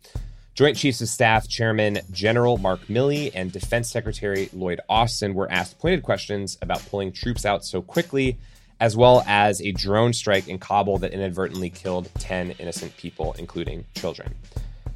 Joint 0.55 0.77
Chiefs 0.77 1.01
of 1.01 1.09
Staff 1.09 1.49
Chairman 1.49 2.01
General 2.11 2.59
Mark 2.59 2.81
Milley 2.89 3.31
and 3.33 3.53
Defense 3.53 3.89
Secretary 3.89 4.51
Lloyd 4.53 4.81
Austin 4.89 5.35
were 5.35 5.51
asked 5.51 5.79
pointed 5.79 6.03
questions 6.03 6.59
about 6.61 6.85
pulling 6.91 7.13
troops 7.13 7.47
out 7.47 7.65
so 7.65 7.83
quickly, 7.83 8.37
as 8.81 8.97
well 8.97 9.23
as 9.29 9.61
a 9.63 9.71
drone 9.71 10.13
strike 10.13 10.49
in 10.49 10.59
Kabul 10.59 10.99
that 10.99 11.13
inadvertently 11.13 11.71
killed 11.71 12.11
10 12.19 12.53
innocent 12.59 12.97
people, 12.97 13.37
including 13.39 13.85
children. 13.95 14.35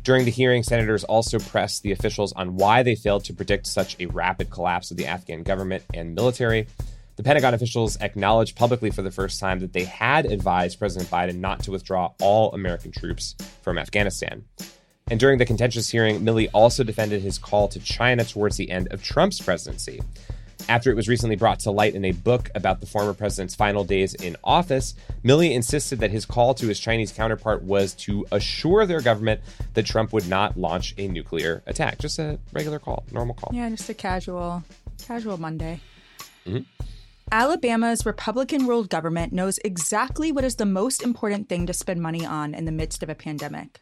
During 0.05 0.27
the 0.27 0.31
hearing, 0.31 0.63
senators 0.63 1.03
also 1.03 1.39
pressed 1.39 1.83
the 1.83 1.93
officials 1.93 2.35
on 2.35 2.57
why 2.57 2.83
they 2.83 2.95
failed 2.95 3.25
to 3.25 3.33
predict 3.33 3.67
such 3.67 3.97
a 3.99 4.05
rapid 4.07 4.51
collapse 4.51 4.91
of 4.91 4.99
the 4.99 5.07
Afghan 5.07 5.43
government 5.43 5.83
and 5.95 6.15
military. 6.15 6.67
The 7.17 7.23
Pentagon 7.23 7.55
officials 7.55 7.97
acknowledged 8.03 8.55
publicly 8.55 8.91
for 8.91 9.01
the 9.01 9.11
first 9.11 9.41
time 9.41 9.61
that 9.61 9.73
they 9.73 9.85
had 9.85 10.27
advised 10.27 10.79
President 10.79 11.11
Biden 11.11 11.37
not 11.37 11.63
to 11.63 11.71
withdraw 11.71 12.13
all 12.21 12.53
American 12.53 12.93
troops 12.93 13.35
from 13.63 13.79
Afghanistan. 13.79 14.45
And 15.11 15.19
during 15.19 15.39
the 15.39 15.47
contentious 15.47 15.89
hearing, 15.89 16.21
Milley 16.21 16.51
also 16.53 16.85
defended 16.85 17.23
his 17.23 17.39
call 17.39 17.69
to 17.69 17.81
China 17.81 18.25
towards 18.25 18.59
the 18.59 18.71
end 18.71 18.89
of 18.93 19.03
Trump's 19.03 19.41
presidency. 19.41 20.03
After 20.69 20.91
it 20.91 20.95
was 20.95 21.09
recently 21.09 21.37
brought 21.37 21.61
to 21.61 21.71
light 21.71 21.95
in 21.95 22.05
a 22.05 22.13
book 22.13 22.51
about 22.55 22.81
the 22.81 22.87
former 22.87 23.15
president's 23.15 23.55
final 23.55 23.85
days 23.85 24.15
in 24.15 24.37
office, 24.43 24.95
Milley 25.25 25.53
insisted 25.53 26.01
that 26.01 26.11
his 26.11 26.25
call 26.25 26.55
to 26.55 26.67
his 26.67 26.81
Chinese 26.81 27.13
counterpart 27.13 27.63
was 27.63 27.95
to 27.95 28.27
assure 28.33 28.87
their 28.87 29.01
government 29.01 29.41
that 29.75 29.87
Trump 29.87 30.13
would 30.13 30.29
not 30.29 30.57
launch 30.57 30.95
a 30.97 31.07
nuclear 31.09 31.63
attack. 31.67 31.99
Just 31.99 32.19
a 32.19 32.39
regular 32.53 32.79
call, 32.79 33.05
normal 33.13 33.35
call. 33.35 33.51
Yeah, 33.55 33.69
just 33.71 33.89
a 33.89 33.95
casual, 33.95 34.63
casual 35.07 35.39
Monday. 35.39 35.81
Mm-hmm. 36.47 36.63
Alabama's 37.33 38.07
Republican 38.07 38.67
ruled 38.67 38.89
government 38.91 39.33
knows 39.33 39.59
exactly 39.65 40.31
what 40.33 40.45
is 40.45 40.57
the 40.57 40.67
most 40.67 41.03
important 41.03 41.49
thing 41.49 41.67
to 41.67 41.73
spend 41.73 42.01
money 42.01 42.25
on 42.25 42.55
in 42.55 42.65
the 42.65 42.73
midst 42.73 43.03
of 43.03 43.09
a 43.09 43.15
pandemic 43.15 43.81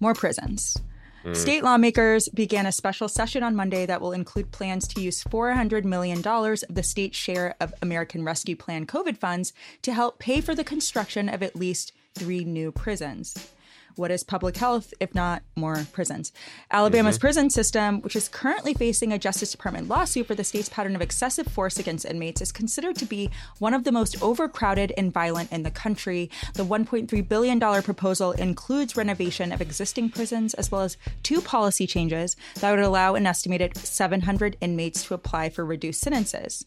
more 0.00 0.14
prisons. 0.14 0.76
Mm. 1.24 1.36
State 1.36 1.62
lawmakers 1.62 2.28
began 2.28 2.66
a 2.66 2.72
special 2.72 3.08
session 3.08 3.42
on 3.42 3.54
Monday 3.54 3.86
that 3.86 4.00
will 4.00 4.12
include 4.12 4.52
plans 4.52 4.88
to 4.88 5.00
use 5.00 5.22
$400 5.24 5.84
million 5.84 6.26
of 6.26 6.74
the 6.74 6.82
state's 6.82 7.16
share 7.16 7.54
of 7.60 7.74
American 7.82 8.24
Rescue 8.24 8.56
Plan 8.56 8.86
COVID 8.86 9.18
funds 9.18 9.52
to 9.82 9.92
help 9.92 10.18
pay 10.18 10.40
for 10.40 10.54
the 10.54 10.64
construction 10.64 11.28
of 11.28 11.42
at 11.42 11.56
least 11.56 11.92
three 12.14 12.44
new 12.44 12.72
prisons. 12.72 13.52
What 13.96 14.10
is 14.10 14.24
public 14.24 14.56
health 14.56 14.92
if 15.00 15.14
not 15.14 15.42
more 15.56 15.86
prisons? 15.92 16.32
Alabama's 16.70 17.16
mm-hmm. 17.16 17.20
prison 17.20 17.50
system, 17.50 18.00
which 18.02 18.16
is 18.16 18.28
currently 18.28 18.74
facing 18.74 19.12
a 19.12 19.18
Justice 19.18 19.52
Department 19.52 19.88
lawsuit 19.88 20.26
for 20.26 20.34
the 20.34 20.44
state's 20.44 20.68
pattern 20.68 20.94
of 20.94 21.02
excessive 21.02 21.46
force 21.46 21.78
against 21.78 22.04
inmates, 22.04 22.40
is 22.40 22.52
considered 22.52 22.96
to 22.96 23.04
be 23.04 23.30
one 23.58 23.74
of 23.74 23.84
the 23.84 23.92
most 23.92 24.22
overcrowded 24.22 24.92
and 24.96 25.12
violent 25.12 25.52
in 25.52 25.62
the 25.62 25.70
country. 25.70 26.30
The 26.54 26.64
$1.3 26.64 27.28
billion 27.28 27.60
proposal 27.82 28.32
includes 28.32 28.96
renovation 28.96 29.52
of 29.52 29.60
existing 29.60 30.10
prisons 30.10 30.54
as 30.54 30.70
well 30.70 30.82
as 30.82 30.96
two 31.22 31.40
policy 31.40 31.86
changes 31.86 32.36
that 32.60 32.70
would 32.70 32.80
allow 32.80 33.14
an 33.14 33.26
estimated 33.26 33.76
700 33.76 34.56
inmates 34.60 35.04
to 35.04 35.14
apply 35.14 35.48
for 35.50 35.64
reduced 35.64 36.00
sentences. 36.00 36.64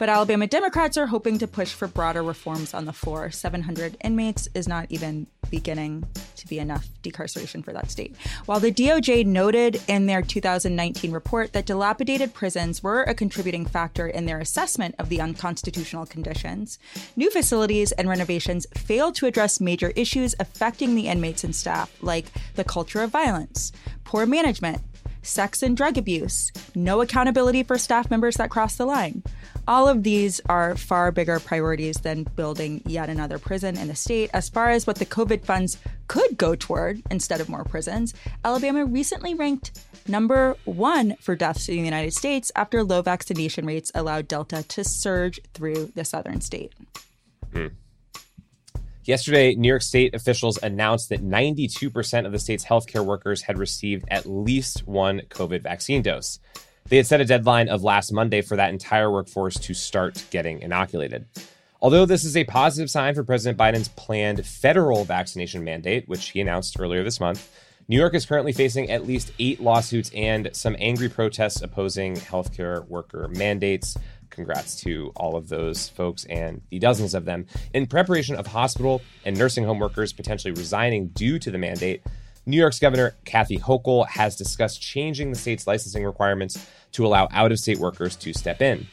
But 0.00 0.08
Alabama 0.08 0.46
Democrats 0.46 0.96
are 0.96 1.08
hoping 1.08 1.36
to 1.40 1.46
push 1.46 1.74
for 1.74 1.86
broader 1.86 2.22
reforms 2.22 2.72
on 2.72 2.86
the 2.86 2.92
floor. 2.92 3.30
700 3.30 3.98
inmates 4.02 4.48
is 4.54 4.66
not 4.66 4.86
even 4.88 5.26
beginning 5.50 6.06
to 6.36 6.46
be 6.46 6.58
enough 6.58 6.88
decarceration 7.02 7.62
for 7.62 7.74
that 7.74 7.90
state. 7.90 8.16
While 8.46 8.60
the 8.60 8.72
DOJ 8.72 9.26
noted 9.26 9.82
in 9.88 10.06
their 10.06 10.22
2019 10.22 11.12
report 11.12 11.52
that 11.52 11.66
dilapidated 11.66 12.32
prisons 12.32 12.82
were 12.82 13.02
a 13.02 13.12
contributing 13.12 13.66
factor 13.66 14.06
in 14.06 14.24
their 14.24 14.40
assessment 14.40 14.94
of 14.98 15.10
the 15.10 15.20
unconstitutional 15.20 16.06
conditions, 16.06 16.78
new 17.14 17.30
facilities 17.30 17.92
and 17.92 18.08
renovations 18.08 18.66
failed 18.74 19.16
to 19.16 19.26
address 19.26 19.60
major 19.60 19.92
issues 19.96 20.34
affecting 20.40 20.94
the 20.94 21.08
inmates 21.08 21.44
and 21.44 21.54
staff, 21.54 21.94
like 22.00 22.32
the 22.54 22.64
culture 22.64 23.02
of 23.02 23.10
violence, 23.10 23.70
poor 24.04 24.24
management, 24.24 24.80
sex 25.22 25.62
and 25.62 25.76
drug 25.76 25.98
abuse, 25.98 26.52
no 26.74 27.00
accountability 27.00 27.62
for 27.62 27.78
staff 27.78 28.10
members 28.10 28.36
that 28.36 28.50
cross 28.50 28.76
the 28.76 28.86
line. 28.86 29.22
All 29.68 29.88
of 29.88 30.02
these 30.02 30.40
are 30.48 30.76
far 30.76 31.12
bigger 31.12 31.38
priorities 31.38 31.96
than 31.96 32.24
building 32.24 32.82
yet 32.86 33.08
another 33.08 33.38
prison 33.38 33.76
in 33.76 33.88
the 33.88 33.94
state. 33.94 34.30
As 34.32 34.48
far 34.48 34.70
as 34.70 34.86
what 34.86 34.96
the 34.96 35.06
COVID 35.06 35.44
funds 35.44 35.78
could 36.08 36.36
go 36.36 36.54
toward 36.54 37.02
instead 37.10 37.40
of 37.40 37.48
more 37.48 37.64
prisons, 37.64 38.14
Alabama 38.44 38.84
recently 38.84 39.34
ranked 39.34 39.80
number 40.08 40.56
one 40.64 41.16
for 41.20 41.36
deaths 41.36 41.68
in 41.68 41.76
the 41.76 41.84
United 41.84 42.12
States 42.12 42.50
after 42.56 42.82
low 42.82 43.02
vaccination 43.02 43.66
rates 43.66 43.92
allowed 43.94 44.28
Delta 44.28 44.62
to 44.62 44.82
surge 44.82 45.40
through 45.54 45.92
the 45.94 46.04
southern 46.04 46.40
state. 46.40 46.72
Hmm. 47.52 47.68
Yesterday, 49.04 49.54
New 49.54 49.68
York 49.68 49.82
State 49.82 50.14
officials 50.14 50.58
announced 50.62 51.08
that 51.08 51.22
92% 51.22 52.26
of 52.26 52.32
the 52.32 52.38
state's 52.38 52.64
healthcare 52.64 53.04
workers 53.04 53.42
had 53.42 53.58
received 53.58 54.04
at 54.08 54.26
least 54.26 54.86
one 54.86 55.22
COVID 55.30 55.62
vaccine 55.62 56.02
dose. 56.02 56.38
They 56.88 56.98
had 56.98 57.06
set 57.06 57.20
a 57.20 57.24
deadline 57.24 57.68
of 57.68 57.82
last 57.82 58.12
Monday 58.12 58.42
for 58.42 58.56
that 58.56 58.70
entire 58.70 59.10
workforce 59.10 59.54
to 59.60 59.74
start 59.74 60.24
getting 60.30 60.60
inoculated. 60.60 61.26
Although 61.80 62.04
this 62.04 62.24
is 62.24 62.36
a 62.36 62.44
positive 62.44 62.90
sign 62.90 63.14
for 63.14 63.24
President 63.24 63.58
Biden's 63.58 63.88
planned 63.88 64.44
federal 64.44 65.04
vaccination 65.04 65.64
mandate, 65.64 66.06
which 66.06 66.28
he 66.28 66.40
announced 66.40 66.78
earlier 66.78 67.02
this 67.02 67.20
month, 67.20 67.48
New 67.88 67.96
York 67.96 68.14
is 68.14 68.26
currently 68.26 68.52
facing 68.52 68.90
at 68.90 69.06
least 69.06 69.32
eight 69.38 69.60
lawsuits 69.60 70.10
and 70.14 70.50
some 70.52 70.76
angry 70.78 71.08
protests 71.08 71.62
opposing 71.62 72.14
healthcare 72.14 72.86
worker 72.86 73.28
mandates. 73.28 73.96
Congrats 74.30 74.80
to 74.82 75.12
all 75.16 75.36
of 75.36 75.48
those 75.48 75.88
folks 75.88 76.24
and 76.24 76.62
the 76.70 76.78
dozens 76.78 77.14
of 77.14 77.24
them. 77.24 77.46
In 77.74 77.86
preparation 77.86 78.36
of 78.36 78.46
hospital 78.46 79.02
and 79.24 79.36
nursing 79.36 79.64
home 79.64 79.78
workers 79.78 80.12
potentially 80.12 80.52
resigning 80.52 81.08
due 81.08 81.38
to 81.38 81.50
the 81.50 81.58
mandate, 81.58 82.02
New 82.46 82.56
York's 82.56 82.78
Governor 82.78 83.14
Kathy 83.24 83.58
Hochul 83.58 84.08
has 84.08 84.36
discussed 84.36 84.80
changing 84.80 85.30
the 85.30 85.38
state's 85.38 85.66
licensing 85.66 86.04
requirements 86.04 86.66
to 86.92 87.06
allow 87.06 87.28
out 87.30 87.52
of 87.52 87.58
state 87.58 87.78
workers 87.78 88.16
to 88.16 88.32
step 88.32 88.62
in. 88.62 88.86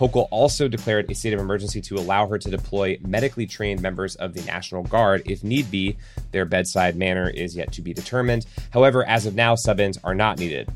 Hochul 0.00 0.28
also 0.30 0.68
declared 0.68 1.10
a 1.10 1.14
state 1.14 1.32
of 1.32 1.40
emergency 1.40 1.80
to 1.82 1.96
allow 1.96 2.26
her 2.26 2.38
to 2.38 2.50
deploy 2.50 2.98
medically 3.02 3.46
trained 3.46 3.82
members 3.82 4.16
of 4.16 4.34
the 4.34 4.42
National 4.42 4.82
Guard 4.82 5.22
if 5.26 5.44
need 5.44 5.70
be. 5.70 5.96
Their 6.32 6.44
bedside 6.44 6.96
manner 6.96 7.28
is 7.28 7.56
yet 7.56 7.72
to 7.72 7.82
be 7.82 7.92
determined. 7.92 8.46
However, 8.70 9.04
as 9.06 9.26
of 9.26 9.34
now, 9.34 9.54
sub 9.54 9.80
ins 9.80 9.98
are 10.02 10.14
not 10.14 10.38
needed. 10.38 10.68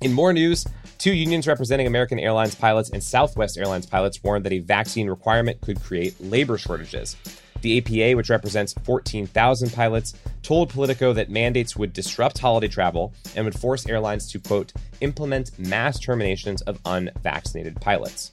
In 0.00 0.12
more 0.12 0.32
news, 0.32 0.66
two 1.00 1.14
unions 1.14 1.48
representing 1.48 1.86
American 1.86 2.18
Airlines 2.18 2.54
pilots 2.54 2.90
and 2.90 3.02
Southwest 3.02 3.56
Airlines 3.56 3.86
pilots 3.86 4.22
warned 4.22 4.44
that 4.44 4.52
a 4.52 4.58
vaccine 4.58 5.08
requirement 5.08 5.60
could 5.62 5.82
create 5.82 6.14
labor 6.20 6.58
shortages. 6.58 7.16
The 7.62 7.78
APA, 7.78 8.16
which 8.16 8.28
represents 8.28 8.74
14,000 8.84 9.72
pilots, 9.72 10.14
told 10.42 10.68
Politico 10.68 11.12
that 11.14 11.30
mandates 11.30 11.74
would 11.74 11.92
disrupt 11.92 12.38
holiday 12.38 12.68
travel 12.68 13.14
and 13.34 13.44
would 13.44 13.58
force 13.58 13.86
airlines 13.86 14.30
to, 14.30 14.38
quote, 14.38 14.72
implement 15.00 15.58
mass 15.58 15.98
terminations 15.98 16.60
of 16.62 16.78
unvaccinated 16.84 17.80
pilots. 17.80 18.32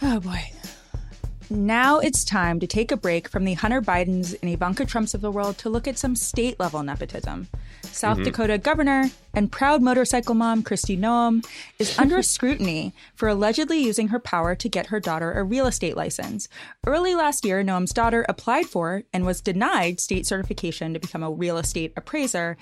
Oh 0.00 0.20
boy. 0.20 0.52
Now 1.50 1.98
it's 1.98 2.24
time 2.24 2.60
to 2.60 2.66
take 2.66 2.92
a 2.92 2.96
break 2.96 3.28
from 3.28 3.44
the 3.44 3.54
Hunter 3.54 3.80
Bidens 3.80 4.36
and 4.40 4.50
Ivanka 4.50 4.84
Trumps 4.84 5.14
of 5.14 5.20
the 5.20 5.32
world 5.32 5.58
to 5.58 5.68
look 5.68 5.88
at 5.88 5.98
some 5.98 6.14
state 6.14 6.60
level 6.60 6.82
nepotism. 6.82 7.48
South 7.88 8.16
mm-hmm. 8.18 8.24
Dakota 8.24 8.58
governor 8.58 9.10
and 9.34 9.50
proud 9.52 9.82
motorcycle 9.82 10.34
mom 10.34 10.62
Kristi 10.62 10.98
Noem 10.98 11.44
is 11.78 11.98
under 11.98 12.22
scrutiny 12.34 12.92
for 13.14 13.28
allegedly 13.28 13.78
using 13.78 14.08
her 14.08 14.18
power 14.18 14.54
to 14.54 14.68
get 14.68 14.86
her 14.86 15.00
daughter 15.00 15.32
a 15.32 15.44
real 15.44 15.66
estate 15.66 15.96
license. 15.96 16.48
Early 16.86 17.14
last 17.14 17.44
year, 17.44 17.62
Noem's 17.62 17.92
daughter 17.92 18.24
applied 18.28 18.66
for 18.66 19.02
and 19.12 19.24
was 19.24 19.40
denied 19.40 20.00
state 20.00 20.26
certification 20.26 20.94
to 20.94 21.00
become 21.00 21.22
a 21.22 21.30
real 21.30 21.58
estate 21.58 21.92
appraiser. 21.96 22.56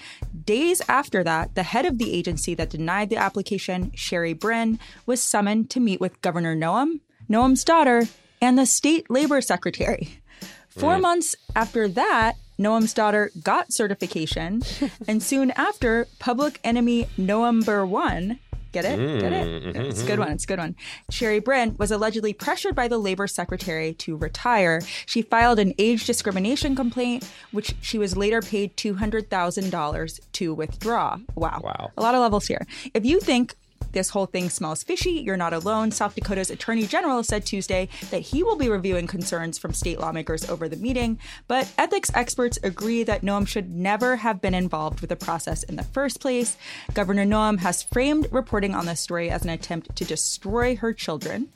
Days 0.44 0.82
after 0.88 1.22
that, 1.24 1.54
the 1.54 1.62
head 1.62 1.86
of 1.86 1.98
the 1.98 2.12
agency 2.12 2.54
that 2.54 2.70
denied 2.70 3.10
the 3.10 3.16
application, 3.16 3.92
Sherry 3.94 4.34
Bren, 4.34 4.78
was 5.06 5.22
summoned 5.22 5.70
to 5.70 5.80
meet 5.80 6.00
with 6.00 6.20
Governor 6.22 6.56
Noem, 6.56 7.00
Noem's 7.28 7.64
daughter, 7.64 8.04
and 8.40 8.58
the 8.58 8.66
state 8.66 9.10
labor 9.10 9.40
secretary. 9.40 10.20
Four 10.68 10.96
mm. 10.96 11.02
months 11.02 11.34
after 11.54 11.88
that, 11.88 12.36
Noem's 12.59 12.95
daughter 12.95 13.31
got 13.42 13.73
certification, 13.73 14.62
and 15.09 15.23
soon 15.23 15.51
after, 15.53 16.07
public 16.19 16.59
enemy 16.64 17.07
Noember 17.19 17.87
one. 17.88 18.38
Get 18.73 18.85
it? 18.85 18.99
Mm, 18.99 19.21
Get 19.21 19.33
it? 19.33 19.62
Mm-hmm. 19.64 19.81
It's 19.83 20.03
a 20.03 20.07
good 20.07 20.19
one. 20.19 20.33
It's 20.33 20.45
a 20.45 20.47
good 20.47 20.59
one. 20.59 20.77
Sherry 21.11 21.40
Bren 21.40 21.79
was 21.79 21.90
allegedly 21.90 22.35
pressured 22.35 22.75
by 22.75 22.88
the 22.88 22.99
labor 22.99 23.27
secretary 23.27 23.95
to 23.95 24.16
retire. 24.16 24.83
She 25.07 25.23
filed 25.23 25.59
an 25.59 25.73
age 25.79 26.05
discrimination 26.05 26.77
complaint, 26.77 27.27
which 27.53 27.75
she 27.81 27.97
was 27.97 28.19
later 28.19 28.42
paid 28.42 28.77
$200,000 28.77 30.21
to 30.33 30.55
withdraw. 30.55 31.16
Wow. 31.35 31.61
Wow. 31.62 31.90
A 31.97 32.03
lot 32.03 32.14
of 32.14 32.21
levels 32.21 32.47
here. 32.47 32.66
If 32.92 33.07
you 33.07 33.19
think 33.21 33.55
this 33.92 34.10
whole 34.10 34.26
thing 34.26 34.50
smells 34.50 34.82
fishy. 34.82 35.12
You're 35.12 35.36
not 35.36 35.52
alone. 35.52 35.90
South 35.90 36.14
Dakota's 36.14 36.50
attorney 36.50 36.86
general 36.86 37.22
said 37.22 37.46
Tuesday 37.46 37.88
that 38.10 38.20
he 38.20 38.42
will 38.42 38.56
be 38.56 38.68
reviewing 38.68 39.06
concerns 39.06 39.58
from 39.58 39.72
state 39.72 39.98
lawmakers 39.98 40.48
over 40.48 40.68
the 40.68 40.76
meeting, 40.76 41.18
but 41.48 41.72
ethics 41.78 42.10
experts 42.14 42.58
agree 42.62 43.02
that 43.04 43.22
Noem 43.22 43.48
should 43.48 43.70
never 43.70 44.16
have 44.16 44.40
been 44.40 44.54
involved 44.54 45.00
with 45.00 45.10
the 45.10 45.16
process 45.16 45.62
in 45.62 45.76
the 45.76 45.82
first 45.82 46.20
place. 46.20 46.56
Governor 46.94 47.24
Noem 47.24 47.60
has 47.60 47.82
framed 47.82 48.28
reporting 48.30 48.74
on 48.74 48.86
this 48.86 49.00
story 49.00 49.30
as 49.30 49.44
an 49.44 49.50
attempt 49.50 49.96
to 49.96 50.04
destroy 50.04 50.76
her 50.76 50.92
children. 50.92 51.48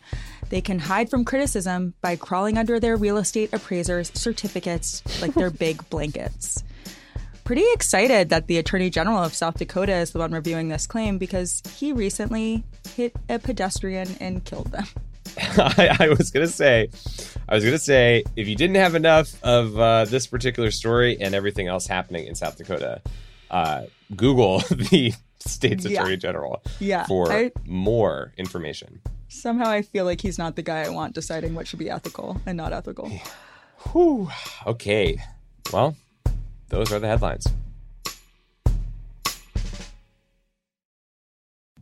They 0.49 0.61
can 0.61 0.79
hide 0.81 1.11
from 1.11 1.25
criticism 1.25 1.95
by 2.01 2.17
crawling 2.17 2.59
under 2.59 2.81
their 2.81 2.97
real 2.97 3.19
estate 3.19 3.53
appraisers' 3.53 4.11
certificates 4.15 5.03
like 5.21 5.35
they're 5.35 5.51
big 5.51 5.89
blankets 5.91 6.65
pretty 7.45 7.65
excited 7.73 8.29
that 8.31 8.47
the 8.47 8.59
Attorney 8.59 8.91
General 8.91 9.23
of 9.23 9.35
South 9.35 9.59
Dakota 9.59 9.95
is 9.95 10.13
the 10.13 10.19
one 10.19 10.33
reviewing 10.33 10.69
this 10.69 10.87
claim 10.87 11.19
because 11.19 11.63
he 11.77 11.93
recently 11.93 12.65
hit 12.95 13.15
a 13.29 13.39
pedestrian 13.39 14.09
and 14.21 14.45
killed 14.45 14.73
them. 14.73 14.87
I, 15.39 15.97
I, 16.01 16.09
was 16.09 16.31
gonna 16.31 16.47
say, 16.47 16.89
I 17.49 17.55
was 17.55 17.65
gonna 17.65 17.79
say, 17.79 18.25
if 18.37 18.49
you 18.49 18.57
didn't 18.57 18.77
have 18.77 18.95
enough 18.95 19.33
of 19.43 19.79
uh, 19.79 20.05
this 20.07 20.27
particular 20.27 20.71
story 20.71 21.21
and 21.21 21.35
everything 21.35 21.69
else 21.69 21.87
happening 21.87 22.27
in 22.27 22.35
South 22.35 22.57
Dakota, 22.57 23.01
uh, 23.51 23.83
Google 24.17 24.59
the 24.71 25.13
state's 25.39 25.85
attorney 25.85 26.17
general 26.17 26.63
yeah, 26.81 27.07
for 27.07 27.33
I, 27.33 27.53
more 27.65 28.33
information. 28.37 29.01
Somehow, 29.29 29.71
I 29.71 29.83
feel 29.83 30.05
like 30.05 30.21
he's 30.21 30.39
not 30.39 30.57
the 30.57 30.63
guy 30.63 30.83
I 30.83 30.89
want 30.89 31.15
deciding 31.15 31.55
what 31.55 31.69
should 31.69 31.79
be 31.79 31.89
ethical 31.89 32.41
and 32.47 32.57
not 32.57 32.73
ethical. 32.73 33.09
Whew. 33.93 34.29
Okay. 34.67 35.23
Well, 35.73 35.97
those 36.71 36.91
are 36.93 36.99
the 36.99 37.09
headlines. 37.09 37.47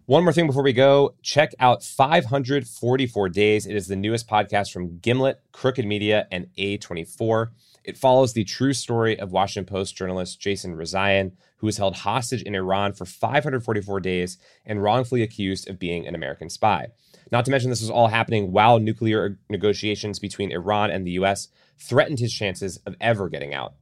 One 0.06 0.24
more 0.24 0.32
thing 0.32 0.46
before 0.46 0.62
we 0.62 0.72
go 0.72 1.14
check 1.22 1.52
out 1.60 1.84
544 1.84 3.28
Days. 3.28 3.66
It 3.66 3.76
is 3.76 3.88
the 3.88 3.94
newest 3.94 4.26
podcast 4.26 4.72
from 4.72 4.98
Gimlet, 5.00 5.42
Crooked 5.52 5.84
Media, 5.84 6.26
and 6.32 6.46
A24. 6.56 7.50
It 7.84 7.98
follows 7.98 8.32
the 8.32 8.44
true 8.44 8.72
story 8.72 9.18
of 9.20 9.32
Washington 9.32 9.70
Post 9.70 9.96
journalist 9.96 10.40
Jason 10.40 10.76
Rezaian, 10.76 11.32
who 11.58 11.66
was 11.66 11.76
held 11.76 11.96
hostage 11.96 12.42
in 12.42 12.54
Iran 12.54 12.94
for 12.94 13.04
544 13.04 14.00
days 14.00 14.38
and 14.64 14.82
wrongfully 14.82 15.20
accused 15.20 15.68
of 15.68 15.78
being 15.78 16.06
an 16.06 16.14
American 16.14 16.48
spy. 16.48 16.86
Not 17.30 17.44
to 17.44 17.50
mention, 17.50 17.68
this 17.68 17.82
was 17.82 17.90
all 17.90 18.08
happening 18.08 18.50
while 18.50 18.78
nuclear 18.78 19.38
negotiations 19.50 20.18
between 20.18 20.52
Iran 20.52 20.90
and 20.90 21.06
the 21.06 21.12
US 21.12 21.48
threatened 21.78 22.18
his 22.18 22.32
chances 22.32 22.78
of 22.86 22.96
ever 22.98 23.28
getting 23.28 23.52
out. 23.52 23.74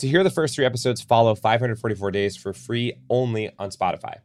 To 0.00 0.08
hear 0.08 0.24
the 0.24 0.30
first 0.30 0.54
three 0.54 0.64
episodes, 0.64 1.02
follow 1.02 1.34
544 1.34 2.10
Days 2.10 2.34
for 2.34 2.54
free 2.54 2.94
only 3.10 3.50
on 3.58 3.68
Spotify. 3.68 4.16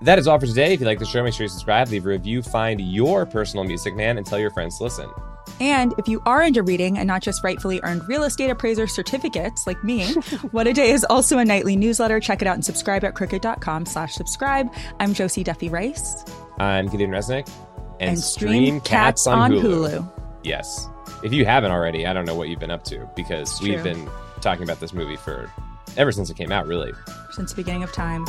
That 0.00 0.18
is 0.18 0.26
all 0.26 0.40
for 0.40 0.46
today. 0.46 0.72
If 0.72 0.80
you 0.80 0.86
like 0.86 0.98
the 0.98 1.04
show, 1.04 1.22
make 1.22 1.34
sure 1.34 1.44
you 1.44 1.50
subscribe, 1.50 1.90
leave 1.90 2.06
a 2.06 2.08
review, 2.08 2.40
find 2.40 2.80
your 2.80 3.26
personal 3.26 3.64
music 3.64 3.94
man, 3.94 4.16
and 4.16 4.26
tell 4.26 4.38
your 4.38 4.50
friends 4.52 4.78
to 4.78 4.84
listen. 4.84 5.10
And 5.60 5.92
if 5.98 6.08
you 6.08 6.22
are 6.24 6.42
into 6.42 6.62
reading 6.62 6.96
and 6.96 7.06
not 7.06 7.20
just 7.20 7.44
rightfully 7.44 7.78
earned 7.82 8.08
real 8.08 8.24
estate 8.24 8.48
appraiser 8.48 8.86
certificates 8.86 9.66
like 9.66 9.84
me, 9.84 10.14
What 10.50 10.66
a 10.66 10.72
Day 10.72 10.92
is 10.92 11.04
also 11.10 11.36
a 11.36 11.44
nightly 11.44 11.76
newsletter. 11.76 12.20
Check 12.20 12.40
it 12.40 12.48
out 12.48 12.54
and 12.54 12.64
subscribe 12.64 13.04
at 13.04 13.14
crooked.com 13.14 13.84
slash 13.84 14.14
subscribe. 14.14 14.72
I'm 14.98 15.12
Josie 15.12 15.44
Duffy 15.44 15.68
Rice. 15.68 16.24
I'm 16.58 16.86
Gideon 16.86 17.10
Resnick. 17.10 17.50
And, 18.00 18.12
and 18.12 18.18
stream, 18.18 18.80
Cats, 18.80 19.24
Cats 19.24 19.26
on, 19.26 19.52
Hulu. 19.52 19.62
Hulu. 19.62 20.21
Yes. 20.42 20.88
If 21.22 21.32
you 21.32 21.44
haven't 21.44 21.70
already, 21.70 22.06
I 22.06 22.12
don't 22.12 22.24
know 22.24 22.34
what 22.34 22.48
you've 22.48 22.60
been 22.60 22.70
up 22.70 22.84
to 22.84 23.08
because 23.14 23.60
we've 23.60 23.82
been 23.82 24.08
talking 24.40 24.64
about 24.64 24.80
this 24.80 24.92
movie 24.92 25.16
for 25.16 25.50
ever 25.96 26.12
since 26.12 26.30
it 26.30 26.36
came 26.36 26.52
out, 26.52 26.66
really. 26.66 26.92
Since 27.30 27.52
the 27.52 27.56
beginning 27.56 27.82
of 27.82 27.92
time. 27.92 28.24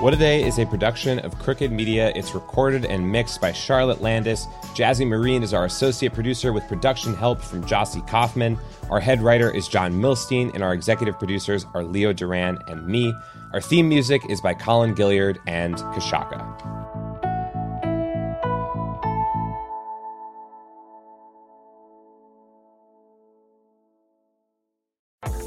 What 0.00 0.14
a 0.14 0.16
Day 0.16 0.44
is 0.44 0.60
a 0.60 0.64
production 0.64 1.18
of 1.18 1.36
Crooked 1.40 1.72
Media. 1.72 2.12
It's 2.14 2.32
recorded 2.32 2.84
and 2.84 3.10
mixed 3.10 3.40
by 3.40 3.50
Charlotte 3.50 4.00
Landis. 4.00 4.46
Jazzy 4.76 5.04
Marine 5.04 5.42
is 5.42 5.52
our 5.52 5.64
associate 5.64 6.14
producer 6.14 6.52
with 6.52 6.68
production 6.68 7.14
help 7.14 7.42
from 7.42 7.64
Jocey 7.64 8.06
Coffman. 8.06 8.60
Our 8.90 9.00
head 9.00 9.20
writer 9.20 9.50
is 9.50 9.66
John 9.66 9.92
Milstein, 9.94 10.54
and 10.54 10.62
our 10.62 10.72
executive 10.72 11.18
producers 11.18 11.66
are 11.74 11.82
Leo 11.82 12.12
Duran 12.12 12.60
and 12.68 12.86
me. 12.86 13.12
Our 13.52 13.60
theme 13.60 13.88
music 13.88 14.22
is 14.30 14.40
by 14.40 14.54
Colin 14.54 14.94
Gilliard 14.94 15.38
and 15.48 15.74
Kashaka. 15.74 17.07